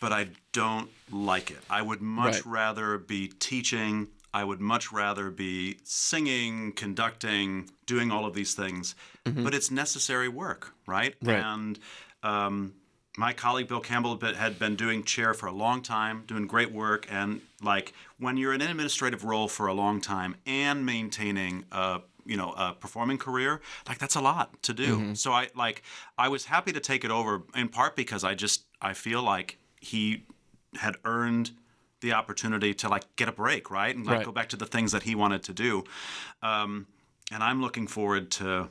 but 0.00 0.12
I 0.12 0.28
don't 0.52 0.90
like 1.10 1.50
it. 1.50 1.58
I 1.70 1.82
would 1.82 2.00
much 2.00 2.34
Right. 2.34 2.46
rather 2.46 2.98
be 2.98 3.28
teaching. 3.28 4.08
I 4.34 4.44
would 4.44 4.60
much 4.62 4.90
rather 4.92 5.30
be 5.30 5.76
singing, 5.84 6.72
conducting, 6.72 7.68
doing 7.84 8.10
all 8.10 8.24
of 8.24 8.32
these 8.34 8.54
things. 8.54 8.94
But 9.24 9.54
it's 9.54 9.70
necessary 9.70 10.28
work, 10.28 10.72
right? 10.86 11.14
Right. 11.22 11.42
And 11.44 11.78
um, 12.22 12.72
my 13.16 13.32
colleague 13.32 13.68
Bill 13.68 13.80
Campbell 13.80 14.18
had 14.20 14.58
been- 14.58 14.76
doing 14.76 15.04
chair 15.04 15.34
for 15.34 15.46
a 15.46 15.52
long 15.52 15.82
time, 15.82 16.24
doing 16.26 16.46
great 16.46 16.72
work. 16.72 17.06
And 17.10 17.42
like 17.62 17.92
when 18.18 18.36
you're 18.36 18.54
in 18.54 18.62
an 18.62 18.70
administrative 18.70 19.22
role 19.24 19.48
for 19.48 19.66
a 19.66 19.74
long 19.74 20.00
time 20.00 20.36
and 20.46 20.86
maintaining 20.86 21.64
a 21.72 22.00
you 22.24 22.36
know 22.36 22.52
a 22.52 22.72
performing 22.72 23.18
career, 23.18 23.60
like 23.88 23.98
that's 23.98 24.14
a 24.14 24.20
lot 24.20 24.62
to 24.62 24.72
do. 24.72 25.14
So 25.14 25.32
I 25.32 25.48
like 25.54 25.82
I 26.16 26.28
was 26.28 26.46
happy 26.46 26.72
to 26.72 26.80
take 26.80 27.04
it 27.04 27.10
over 27.10 27.42
in 27.54 27.68
part 27.68 27.96
because 27.96 28.24
I 28.24 28.34
just 28.34 28.62
I 28.80 28.92
feel 28.94 29.22
like 29.22 29.58
he 29.80 30.24
had 30.76 30.96
earned 31.04 31.50
the 32.00 32.12
opportunity 32.12 32.72
to 32.74 32.88
like 32.88 33.04
get 33.16 33.28
a 33.28 33.32
break, 33.32 33.70
right, 33.70 33.94
and 33.94 34.06
like 34.06 34.16
Right. 34.18 34.24
go 34.26 34.32
back 34.32 34.48
to 34.50 34.56
the 34.56 34.66
things 34.66 34.92
that 34.92 35.02
he 35.02 35.14
wanted 35.14 35.42
to 35.44 35.52
do. 35.52 35.84
Um, 36.42 36.86
and 37.30 37.42
I'm 37.42 37.60
looking 37.60 37.86
forward 37.86 38.30
to 38.32 38.68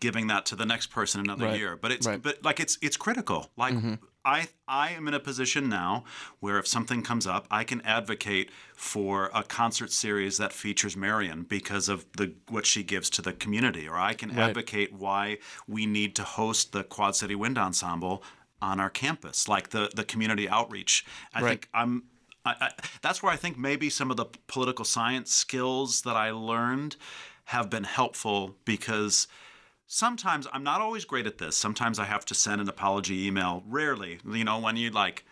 giving 0.00 0.26
that 0.28 0.46
to 0.46 0.56
the 0.56 0.66
next 0.66 0.88
person 0.88 1.20
another 1.20 1.46
Right. 1.46 1.58
year. 1.58 1.76
But 1.76 1.92
it's 1.92 2.06
Right. 2.06 2.22
but 2.22 2.42
like 2.44 2.60
it's 2.60 2.78
it's 2.80 2.96
critical. 2.96 3.50
Like 3.56 3.74
mm-hmm. 3.74 3.94
I 4.24 4.48
I 4.66 4.90
am 4.90 5.08
in 5.08 5.14
a 5.14 5.20
position 5.20 5.68
now 5.68 6.04
where 6.40 6.58
if 6.58 6.66
something 6.66 7.02
comes 7.02 7.26
up, 7.26 7.46
I 7.50 7.64
can 7.64 7.80
advocate 7.82 8.50
for 8.74 9.30
a 9.34 9.42
concert 9.42 9.92
series 9.92 10.38
that 10.38 10.52
features 10.52 10.96
Marion 10.96 11.42
because 11.42 11.88
of 11.88 12.06
the 12.16 12.34
what 12.48 12.66
she 12.66 12.82
gives 12.82 13.10
to 13.10 13.22
the 13.22 13.32
community, 13.32 13.88
or 13.88 13.96
I 13.96 14.14
can 14.14 14.30
Right. 14.30 14.48
advocate 14.50 14.92
why 14.92 15.38
we 15.66 15.86
need 15.86 16.14
to 16.16 16.24
host 16.24 16.72
the 16.72 16.84
Quad 16.84 17.16
City 17.16 17.34
Wind 17.34 17.58
Ensemble 17.58 18.22
on 18.60 18.80
our 18.80 18.90
campus, 18.90 19.48
like 19.48 19.70
the 19.70 19.90
the 19.94 20.04
community 20.04 20.48
outreach. 20.48 21.04
I 21.34 21.40
think 21.42 21.68
I'm. 21.72 22.04
I, 22.44 22.54
I, 22.60 22.70
that's 23.02 23.22
where 23.22 23.32
I 23.32 23.36
think 23.36 23.58
maybe 23.58 23.90
some 23.90 24.10
of 24.10 24.16
the 24.16 24.26
political 24.46 24.84
science 24.84 25.32
skills 25.32 26.02
that 26.02 26.16
I 26.16 26.30
learned 26.30 26.96
have 27.46 27.68
been 27.68 27.84
helpful 27.84 28.56
because 28.64 29.26
sometimes 29.88 30.46
I'm 30.52 30.62
not 30.62 30.80
always 30.80 31.04
great 31.04 31.26
at 31.26 31.38
this. 31.38 31.56
Sometimes 31.56 31.98
I 31.98 32.04
have 32.04 32.24
to 32.26 32.34
send 32.34 32.60
an 32.60 32.68
apology 32.68 33.26
email. 33.26 33.64
Rarely, 33.66 34.20
you 34.30 34.44
know, 34.44 34.60
when 34.60 34.76
you 34.76 34.90
like 34.90 35.24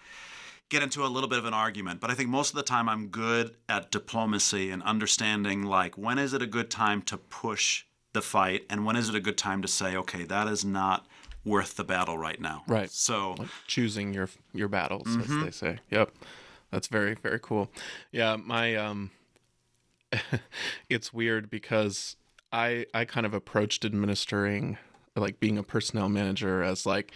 get 0.68 0.82
into 0.82 1.04
a 1.04 1.06
little 1.06 1.28
bit 1.28 1.38
of 1.38 1.44
an 1.44 1.54
argument. 1.54 2.00
But 2.00 2.10
I 2.10 2.14
think 2.14 2.28
most 2.28 2.50
of 2.50 2.56
the 2.56 2.64
time 2.64 2.88
I'm 2.88 3.06
good 3.06 3.54
at 3.68 3.92
diplomacy 3.92 4.70
and 4.72 4.82
understanding 4.82 5.62
like 5.62 5.96
when 5.96 6.18
is 6.18 6.32
it 6.32 6.42
a 6.42 6.46
good 6.46 6.70
time 6.72 7.02
to 7.02 7.16
push 7.16 7.84
the 8.12 8.22
fight 8.22 8.64
and 8.68 8.84
when 8.84 8.96
is 8.96 9.08
it 9.08 9.14
a 9.14 9.20
good 9.20 9.38
time 9.38 9.62
to 9.62 9.68
say, 9.68 9.94
okay, 9.96 10.24
that 10.24 10.48
is 10.48 10.64
not 10.64 11.06
worth 11.44 11.76
the 11.76 11.84
battle 11.84 12.18
right 12.18 12.40
now. 12.40 12.64
Right. 12.66 12.90
So 12.90 13.36
choosing 13.68 14.12
your 14.12 14.28
your 14.52 14.66
battles 14.68 15.06
Mm-hmm. 15.06 15.38
as 15.38 15.44
they 15.44 15.50
say 15.52 15.78
yep 15.90 16.10
that's 16.72 16.88
very 16.88 17.14
very 17.14 17.38
cool 17.38 17.70
yeah 18.10 18.34
my 18.36 18.74
um 18.74 19.10
it's 20.88 21.12
weird 21.12 21.48
because 21.48 22.16
i 22.56 22.86
i 22.94 23.04
kind 23.04 23.26
of 23.26 23.34
approached 23.34 23.84
administering 23.84 24.78
like 25.14 25.38
being 25.38 25.58
a 25.58 25.62
personnel 25.62 26.08
manager 26.08 26.62
as 26.62 26.86
like 26.86 27.12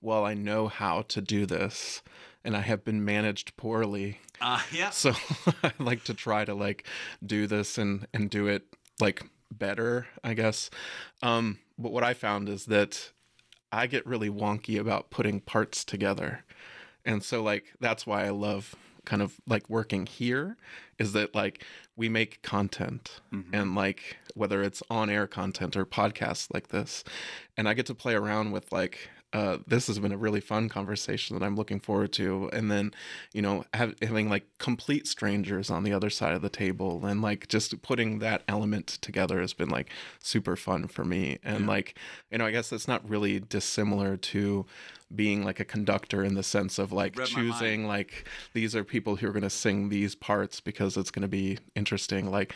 well 0.00 0.24
i 0.24 0.34
know 0.34 0.66
how 0.66 1.02
to 1.02 1.20
do 1.20 1.44
this 1.46 2.02
and 2.44 2.56
i 2.56 2.60
have 2.60 2.84
been 2.84 3.04
managed 3.04 3.56
poorly. 3.56 4.20
Uh, 4.40 4.60
yeah. 4.72 4.90
so 5.02 5.12
i 5.62 5.72
like 5.78 6.04
to 6.04 6.14
try 6.14 6.44
to 6.44 6.54
like 6.54 6.86
do 7.24 7.46
this 7.46 7.78
and 7.78 8.06
and 8.14 8.30
do 8.30 8.46
it 8.46 8.64
like 9.00 9.22
better 9.52 10.06
i 10.24 10.34
guess. 10.34 10.70
Um 11.22 11.58
but 11.78 11.92
what 11.92 12.04
i 12.04 12.14
found 12.14 12.48
is 12.48 12.66
that 12.66 13.12
i 13.70 13.86
get 13.86 14.06
really 14.06 14.30
wonky 14.30 14.78
about 14.80 15.10
putting 15.10 15.40
parts 15.40 15.84
together. 15.84 16.44
And 17.04 17.22
so 17.22 17.42
like 17.42 17.74
that's 17.80 18.06
why 18.06 18.24
i 18.24 18.30
love 18.30 18.74
kind 19.04 19.22
of 19.22 19.40
like 19.46 19.68
working 19.70 20.04
here 20.04 20.56
is 20.98 21.14
that 21.14 21.34
like 21.34 21.64
we 21.98 22.08
make 22.08 22.40
content 22.42 23.20
mm-hmm. 23.32 23.54
and 23.54 23.74
like 23.74 24.16
whether 24.34 24.62
it's 24.62 24.82
on 24.88 25.10
air 25.10 25.26
content 25.26 25.76
or 25.76 25.84
podcasts 25.84 26.48
like 26.54 26.68
this 26.68 27.04
and 27.56 27.68
i 27.68 27.74
get 27.74 27.84
to 27.84 27.94
play 27.94 28.14
around 28.14 28.52
with 28.52 28.70
like 28.72 29.10
uh, 29.32 29.58
this 29.66 29.88
has 29.88 29.98
been 29.98 30.12
a 30.12 30.16
really 30.16 30.40
fun 30.40 30.68
conversation 30.68 31.38
that 31.38 31.44
I'm 31.44 31.54
looking 31.54 31.80
forward 31.80 32.12
to. 32.14 32.48
And 32.52 32.70
then, 32.70 32.94
you 33.34 33.42
know, 33.42 33.64
have, 33.74 33.94
having 34.00 34.30
like 34.30 34.46
complete 34.58 35.06
strangers 35.06 35.70
on 35.70 35.84
the 35.84 35.92
other 35.92 36.08
side 36.08 36.34
of 36.34 36.40
the 36.40 36.48
table 36.48 37.04
and 37.04 37.20
like 37.20 37.46
just 37.48 37.82
putting 37.82 38.20
that 38.20 38.42
element 38.48 38.86
together 38.86 39.40
has 39.40 39.52
been 39.52 39.68
like 39.68 39.90
super 40.22 40.56
fun 40.56 40.88
for 40.88 41.04
me. 41.04 41.38
And 41.44 41.66
like, 41.66 41.98
you 42.30 42.38
know, 42.38 42.46
I 42.46 42.50
guess 42.50 42.70
that's 42.70 42.88
not 42.88 43.08
really 43.08 43.38
dissimilar 43.40 44.16
to 44.16 44.64
being 45.14 45.44
like 45.44 45.60
a 45.60 45.64
conductor 45.64 46.24
in 46.24 46.34
the 46.34 46.42
sense 46.42 46.78
of 46.78 46.92
like 46.92 47.18
Read 47.18 47.28
my 47.34 47.42
mind. 47.42 47.52
choosing 47.52 47.86
like 47.86 48.26
these 48.54 48.74
are 48.74 48.84
people 48.84 49.16
who 49.16 49.28
are 49.28 49.32
going 49.32 49.42
to 49.42 49.50
sing 49.50 49.90
these 49.90 50.14
parts 50.14 50.60
because 50.60 50.96
it's 50.96 51.10
going 51.10 51.22
to 51.22 51.28
be 51.28 51.58
interesting. 51.74 52.30
Like, 52.30 52.54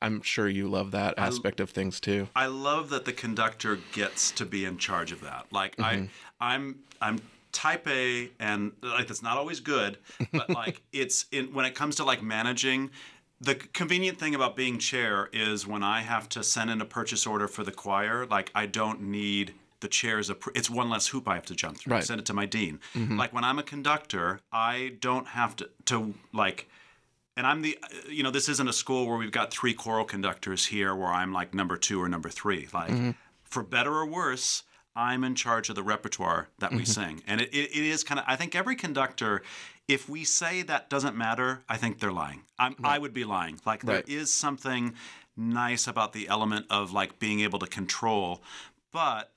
I'm 0.00 0.22
sure 0.22 0.48
you 0.48 0.68
love 0.68 0.90
that 0.92 1.14
aspect 1.18 1.60
of 1.60 1.70
things 1.70 2.00
too. 2.00 2.28
I 2.36 2.46
love 2.46 2.90
that 2.90 3.04
the 3.04 3.12
conductor 3.12 3.78
gets 3.92 4.30
to 4.32 4.44
be 4.46 4.64
in 4.64 4.78
charge 4.78 5.12
of 5.12 5.20
that. 5.22 5.46
Like 5.50 5.76
Mm-hmm. 5.76 6.06
I, 6.40 6.54
I'm, 6.54 6.78
I'm 7.00 7.18
type 7.52 7.86
A, 7.88 8.30
and 8.38 8.72
like 8.82 9.06
that's 9.08 9.22
not 9.22 9.36
always 9.36 9.60
good, 9.60 9.98
but 10.32 10.48
like 10.62 10.82
it's 10.92 11.26
in 11.32 11.52
when 11.52 11.64
it 11.64 11.74
comes 11.74 11.96
to 11.96 12.04
like 12.04 12.22
managing. 12.22 12.90
The 13.40 13.54
convenient 13.54 14.18
thing 14.18 14.34
about 14.34 14.56
being 14.56 14.78
chair 14.78 15.28
is 15.32 15.64
when 15.66 15.84
I 15.84 16.00
have 16.00 16.28
to 16.30 16.42
send 16.42 16.70
in 16.70 16.80
a 16.80 16.84
purchase 16.84 17.24
order 17.26 17.46
for 17.46 17.62
the 17.62 17.70
choir, 17.70 18.26
like 18.26 18.50
I 18.54 18.66
don't 18.66 19.00
need 19.02 19.54
the 19.80 19.86
chair's 19.88 20.28
it's 20.56 20.68
one 20.68 20.90
less 20.90 21.06
hoop 21.08 21.28
I 21.28 21.34
have 21.34 21.46
to 21.46 21.54
jump 21.54 21.78
through. 21.78 21.94
Right. 21.94 22.04
Send 22.04 22.18
it 22.20 22.26
to 22.26 22.34
my 22.34 22.46
dean. 22.46 22.80
Like 22.96 23.32
when 23.32 23.44
I'm 23.44 23.58
a 23.58 23.62
conductor, 23.62 24.40
I 24.52 24.94
don't 25.00 25.28
have 25.28 25.54
to 25.56 25.70
to 25.86 26.14
like 26.32 26.68
and 27.38 27.46
I'm 27.46 27.62
the, 27.62 27.78
you 28.10 28.24
know, 28.24 28.32
this 28.32 28.48
isn't 28.48 28.68
a 28.68 28.72
school 28.72 29.06
where 29.06 29.16
we've 29.16 29.30
got 29.30 29.52
three 29.52 29.72
choral 29.72 30.04
conductors 30.04 30.66
here 30.66 30.92
where 30.92 31.12
I'm 31.12 31.32
like 31.32 31.54
number 31.54 31.76
two 31.76 32.02
or 32.02 32.08
number 32.08 32.28
three. 32.28 32.66
Like, 32.74 32.90
mm-hmm. 32.90 33.10
for 33.44 33.62
better 33.62 33.94
or 33.94 34.06
worse, 34.06 34.64
I'm 34.96 35.22
in 35.22 35.36
charge 35.36 35.68
of 35.68 35.76
the 35.76 35.84
repertoire 35.84 36.48
that 36.58 36.72
we 36.72 36.78
mm-hmm. 36.78 36.84
sing. 36.86 37.22
And 37.28 37.40
it, 37.40 37.54
it, 37.54 37.70
it 37.70 37.84
is 37.84 38.02
kind 38.02 38.18
of, 38.18 38.24
I 38.26 38.34
think 38.34 38.56
every 38.56 38.74
conductor, 38.74 39.42
if 39.86 40.08
we 40.08 40.24
say 40.24 40.62
that 40.62 40.90
doesn't 40.90 41.16
matter, 41.16 41.62
I 41.68 41.76
think 41.76 42.00
they're 42.00 42.10
lying. 42.10 42.42
I'm, 42.58 42.74
I 42.82 42.98
would 42.98 43.14
be 43.14 43.22
lying. 43.24 43.60
Like, 43.64 43.84
Right. 43.84 44.04
there 44.04 44.18
is 44.18 44.34
something 44.34 44.94
nice 45.36 45.86
about 45.86 46.14
the 46.14 46.26
element 46.26 46.66
of 46.70 46.90
like 46.90 47.20
being 47.20 47.38
able 47.38 47.60
to 47.60 47.68
control, 47.68 48.42
but 48.92 49.30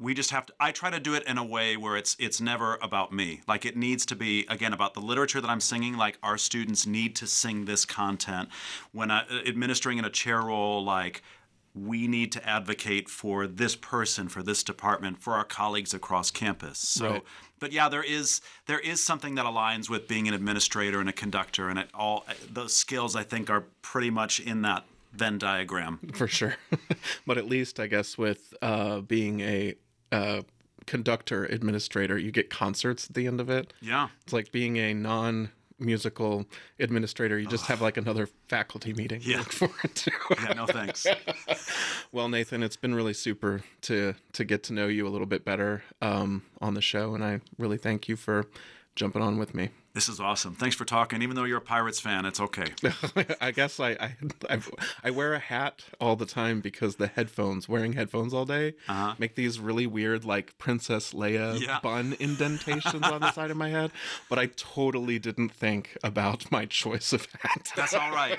we 0.00 0.14
just 0.14 0.30
have 0.30 0.46
to 0.46 0.52
i 0.58 0.72
try 0.72 0.90
to 0.90 0.98
do 0.98 1.14
it 1.14 1.22
in 1.24 1.36
a 1.38 1.44
way 1.44 1.76
where 1.76 1.96
it's 1.96 2.16
it's 2.18 2.40
never 2.40 2.78
about 2.82 3.12
me. 3.12 3.42
Like 3.46 3.64
it 3.66 3.76
needs 3.76 4.06
to 4.06 4.16
be 4.16 4.46
again 4.48 4.72
about 4.72 4.94
the 4.94 5.00
literature 5.00 5.40
that 5.40 5.50
i'm 5.50 5.60
singing. 5.60 5.96
Like 5.96 6.18
our 6.22 6.38
students 6.38 6.86
need 6.86 7.14
to 7.16 7.26
sing 7.26 7.66
this 7.66 7.84
content. 7.84 8.48
When 8.92 9.10
I, 9.10 9.24
administering 9.46 9.98
in 9.98 10.04
a 10.04 10.10
chair 10.10 10.40
role 10.40 10.82
like 10.82 11.22
we 11.74 12.08
need 12.08 12.32
to 12.32 12.48
advocate 12.48 13.08
for 13.08 13.46
this 13.46 13.76
person 13.76 14.28
for 14.28 14.42
this 14.42 14.64
department 14.64 15.22
for 15.22 15.34
our 15.34 15.44
colleagues 15.44 15.94
across 15.94 16.30
campus. 16.30 16.78
So 16.78 17.10
Right. 17.10 17.22
but 17.60 17.70
yeah 17.70 17.88
there 17.88 18.02
is 18.02 18.40
there 18.66 18.80
is 18.80 19.02
something 19.02 19.34
that 19.36 19.44
aligns 19.44 19.88
with 19.90 20.08
being 20.08 20.26
an 20.26 20.34
administrator 20.34 20.98
and 20.98 21.08
a 21.08 21.12
conductor 21.12 21.68
and 21.68 21.78
it 21.78 21.88
all 21.94 22.24
those 22.50 22.74
skills 22.74 23.14
i 23.14 23.22
think 23.22 23.50
are 23.50 23.64
pretty 23.82 24.10
much 24.10 24.40
in 24.40 24.62
that 24.62 24.84
venn 25.12 25.38
diagram. 25.38 25.98
For 26.14 26.28
sure. 26.28 26.56
but 27.26 27.36
at 27.38 27.46
least 27.46 27.80
I 27.80 27.86
guess 27.86 28.16
with 28.16 28.54
uh, 28.62 29.00
being 29.00 29.40
a 29.40 29.74
uh, 30.12 30.42
conductor 30.86 31.44
administrator, 31.44 32.18
you 32.18 32.30
get 32.32 32.50
concerts 32.50 33.06
at 33.08 33.14
the 33.14 33.26
end 33.26 33.40
of 33.40 33.48
it. 33.50 33.72
yeah 33.80 34.08
It's 34.24 34.32
like 34.32 34.50
being 34.52 34.76
a 34.76 34.94
non 34.94 35.50
musical 35.78 36.44
administrator. 36.78 37.38
You 37.38 37.46
just 37.48 37.64
have 37.66 37.80
like 37.80 37.96
another 37.96 38.28
faculty 38.48 38.92
meeting 38.92 39.20
to 39.22 39.30
Yeah. 39.30 39.38
look 39.38 39.52
forward 39.52 39.94
to. 39.94 40.10
yeah 40.42 40.52
no 40.52 40.66
thanks 40.66 41.06
well, 42.12 42.28
Nathan, 42.28 42.62
it's 42.62 42.76
been 42.76 42.94
really 42.94 43.14
super 43.14 43.62
to 43.82 44.14
to 44.34 44.44
get 44.44 44.62
to 44.64 44.72
know 44.74 44.88
you 44.88 45.06
a 45.06 45.10
little 45.10 45.26
bit 45.26 45.44
better 45.44 45.82
um, 46.02 46.42
on 46.60 46.74
the 46.74 46.82
show, 46.82 47.14
and 47.14 47.24
I 47.24 47.40
really 47.58 47.78
thank 47.78 48.08
you 48.08 48.16
for 48.16 48.46
jumping 48.94 49.22
on 49.22 49.38
with 49.38 49.54
me. 49.54 49.70
This 49.92 50.08
is 50.08 50.20
awesome. 50.20 50.54
Thanks 50.54 50.76
for 50.76 50.84
talking. 50.84 51.20
Even 51.20 51.34
though 51.34 51.42
you're 51.44 51.58
a 51.58 51.60
Pirates 51.60 51.98
fan, 51.98 52.24
it's 52.24 52.38
okay. 52.38 52.66
I 53.40 53.50
guess 53.50 53.80
I, 53.80 53.90
I 53.90 54.16
I 54.48 54.60
I 55.02 55.10
wear 55.10 55.34
a 55.34 55.40
hat 55.40 55.84
all 56.00 56.14
the 56.14 56.26
time 56.26 56.60
because 56.60 56.94
the 56.96 57.08
headphones, 57.08 57.68
wearing 57.68 57.94
headphones 57.94 58.32
all 58.32 58.44
day, 58.44 58.74
Uh-huh. 58.88 59.14
make 59.18 59.34
these 59.34 59.58
really 59.58 59.88
weird 59.88 60.24
like 60.24 60.56
Princess 60.58 61.12
Leia 61.12 61.60
Yeah. 61.60 61.80
bun 61.82 62.14
indentations 62.20 63.02
on 63.02 63.20
the 63.20 63.32
side 63.38 63.50
of 63.50 63.56
my 63.56 63.70
head. 63.70 63.90
But 64.28 64.38
I 64.38 64.46
totally 64.54 65.18
didn't 65.18 65.48
think 65.50 65.96
about 66.04 66.50
my 66.52 66.66
choice 66.66 67.12
of 67.12 67.26
hat. 67.40 67.72
That's 67.74 67.92
all 67.94 68.12
right. 68.12 68.38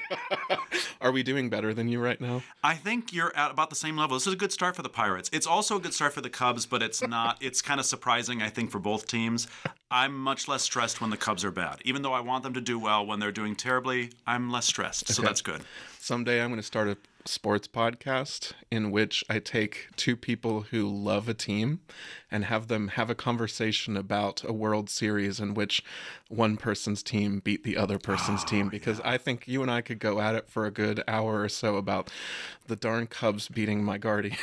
Are 1.02 1.12
we 1.12 1.22
doing 1.22 1.50
better 1.50 1.74
than 1.74 1.90
you 1.90 2.00
right 2.00 2.22
now? 2.22 2.44
I 2.64 2.76
think 2.76 3.12
you're 3.12 3.36
at 3.36 3.52
about 3.52 3.70
the 3.70 3.76
same 3.76 3.98
level. 3.98 4.16
This 4.16 4.26
is 4.28 4.34
a 4.34 4.38
good 4.38 4.54
start 4.54 4.78
for 4.78 4.84
the 4.84 4.90
Pirates. 4.90 5.30
It's 5.34 5.48
also 5.48 5.76
a 5.76 5.80
good 5.82 5.94
start 5.94 6.14
for 6.14 6.22
the 6.22 6.30
Cubs, 6.30 6.66
but 6.66 6.82
it's 6.82 7.02
not. 7.06 7.38
It's 7.42 7.62
kind 7.62 7.80
of 7.82 7.86
surprising, 7.86 8.42
I 8.42 8.50
think, 8.50 8.72
for 8.72 8.80
both 8.80 9.06
teams. 9.06 9.48
I'm 9.92 10.18
much 10.18 10.48
less 10.48 10.64
stressed 10.64 11.02
when 11.02 11.10
the 11.10 11.18
Cubs 11.18 11.44
are 11.44 11.52
bad. 11.52 11.80
Even 11.84 12.02
though 12.02 12.14
I 12.14 12.22
want 12.22 12.44
them 12.44 12.54
to 12.54 12.62
do 12.62 12.80
well, 12.80 13.06
when 13.06 13.20
they're 13.20 13.32
doing 13.32 13.58
terribly, 13.58 14.12
I'm 14.26 14.50
less 14.50 14.66
stressed. 14.66 15.10
So 15.10 15.22
that's 15.22 15.42
good. 15.42 15.62
Someday 16.00 16.42
I'm 16.42 16.50
going 16.50 16.62
to 16.62 16.66
start 16.66 16.88
a 16.88 16.98
sports 17.26 17.68
podcast 17.68 18.54
in 18.70 18.92
which 18.92 19.24
I 19.30 19.40
take 19.40 19.88
two 19.96 20.16
people 20.16 20.62
who 20.72 20.88
love 20.88 21.30
a 21.30 21.34
team 21.34 21.82
and 22.30 22.46
have 22.46 22.68
them 22.68 22.90
have 22.90 23.10
a 23.10 23.16
conversation 23.16 23.98
about 23.98 24.44
a 24.44 24.54
World 24.54 24.90
Series 24.90 25.40
in 25.40 25.54
which 25.54 25.84
one 26.30 26.58
person's 26.58 27.04
team 27.04 27.40
beat 27.40 27.64
the 27.64 27.78
other 27.78 27.98
person's 27.98 28.44
team 28.44 28.68
oh, 28.68 28.70
because 28.70 29.00
I 29.02 29.18
think 29.18 29.48
you 29.48 29.62
and 29.62 29.70
I 29.70 29.82
could 29.82 30.00
go 30.00 30.20
at 30.20 30.36
it 30.36 30.50
for 30.50 30.66
a 30.66 30.72
good 30.72 31.04
hour 31.08 31.42
or 31.42 31.50
so 31.50 31.76
about 31.76 32.10
the 32.68 32.76
darn 32.76 33.08
Cubs 33.08 33.48
beating 33.48 33.84
my 33.84 33.98
Guardians. 33.98 34.38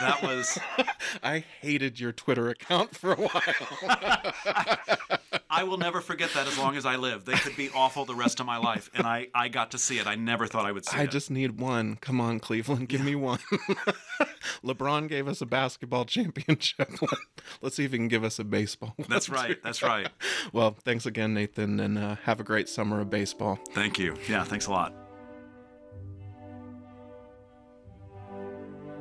That 0.00 0.22
was. 0.22 0.58
I 1.22 1.44
hated 1.60 1.98
your 1.98 2.12
Twitter 2.12 2.48
account 2.48 2.96
for 2.96 3.12
a 3.12 3.16
while. 3.16 5.08
I 5.50 5.64
will 5.64 5.78
never 5.78 6.00
forget 6.00 6.30
that 6.34 6.46
as 6.46 6.56
long 6.58 6.76
as 6.76 6.86
I 6.86 6.96
live. 6.96 7.24
They 7.24 7.32
could 7.32 7.56
be 7.56 7.70
awful 7.74 8.04
the 8.04 8.14
rest 8.14 8.38
of 8.40 8.46
my 8.46 8.56
life, 8.56 8.88
and 8.94 9.06
I, 9.06 9.28
I 9.34 9.48
got 9.48 9.72
to 9.72 9.78
see 9.78 9.98
it. 9.98 10.06
I 10.06 10.14
never 10.14 10.46
thought 10.46 10.64
I 10.64 10.72
would 10.72 10.86
see 10.86 10.96
I 10.96 11.00
it. 11.00 11.02
I 11.04 11.06
just 11.06 11.30
need 11.30 11.60
one. 11.60 11.96
Come 11.96 12.20
on, 12.20 12.38
Cleveland, 12.38 12.88
give 12.88 13.04
me 13.04 13.14
one. 13.14 13.40
LeBron 14.64 15.08
gave 15.08 15.26
us 15.26 15.40
a 15.40 15.46
basketball 15.46 16.04
championship. 16.04 16.90
Let's 17.62 17.76
see 17.76 17.84
if 17.84 17.90
he 17.92 17.98
can 17.98 18.08
give 18.08 18.24
us 18.24 18.38
a 18.38 18.44
baseball. 18.44 18.94
That's 19.08 19.26
too. 19.26 19.32
right. 19.32 19.62
That's 19.62 19.82
right. 19.82 20.08
Well, 20.52 20.76
thanks 20.84 21.06
again, 21.06 21.34
Nathan, 21.34 21.78
and 21.80 21.98
uh, 21.98 22.16
have 22.24 22.40
a 22.40 22.44
great 22.44 22.68
summer 22.68 23.00
of 23.00 23.10
baseball. 23.10 23.58
Thank 23.72 23.98
you. 23.98 24.16
Yeah. 24.28 24.42
Thanks 24.42 24.66
a 24.66 24.70
lot. 24.70 24.92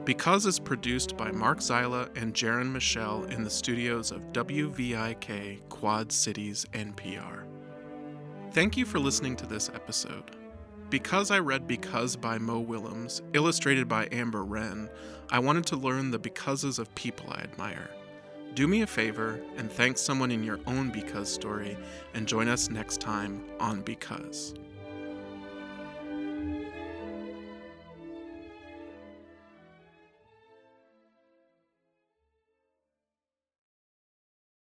Because 0.09 0.47
is 0.47 0.57
produced 0.57 1.15
by 1.17 1.29
Mark 1.29 1.59
Zyla 1.59 2.09
and 2.19 2.33
Jaron 2.33 2.71
Michelle 2.71 3.25
in 3.25 3.43
the 3.43 3.49
studios 3.51 4.09
of 4.09 4.33
WVIK 4.33 5.69
Quad 5.69 6.11
Cities 6.11 6.65
NPR. 6.73 7.43
Thank 8.51 8.75
you 8.75 8.87
for 8.87 8.97
listening 8.97 9.35
to 9.35 9.45
this 9.45 9.69
episode. 9.69 10.31
Because 10.89 11.29
I 11.29 11.37
read 11.37 11.67
Because 11.67 12.15
by 12.15 12.39
Mo 12.39 12.59
Willems, 12.59 13.21
illustrated 13.33 13.87
by 13.87 14.09
Amber 14.11 14.43
Ren, 14.43 14.89
I 15.29 15.37
wanted 15.37 15.67
to 15.67 15.75
learn 15.75 16.09
the 16.09 16.17
becauses 16.17 16.79
of 16.79 16.95
people 16.95 17.27
I 17.31 17.41
admire. 17.41 17.91
Do 18.55 18.67
me 18.67 18.81
a 18.81 18.87
favor 18.87 19.39
and 19.57 19.71
thank 19.71 19.99
someone 19.99 20.31
in 20.31 20.43
your 20.43 20.59
own 20.65 20.89
Because 20.89 21.31
story, 21.31 21.77
and 22.15 22.27
join 22.27 22.47
us 22.47 22.71
next 22.71 22.99
time 22.99 23.43
on 23.59 23.83
Because. 23.83 24.55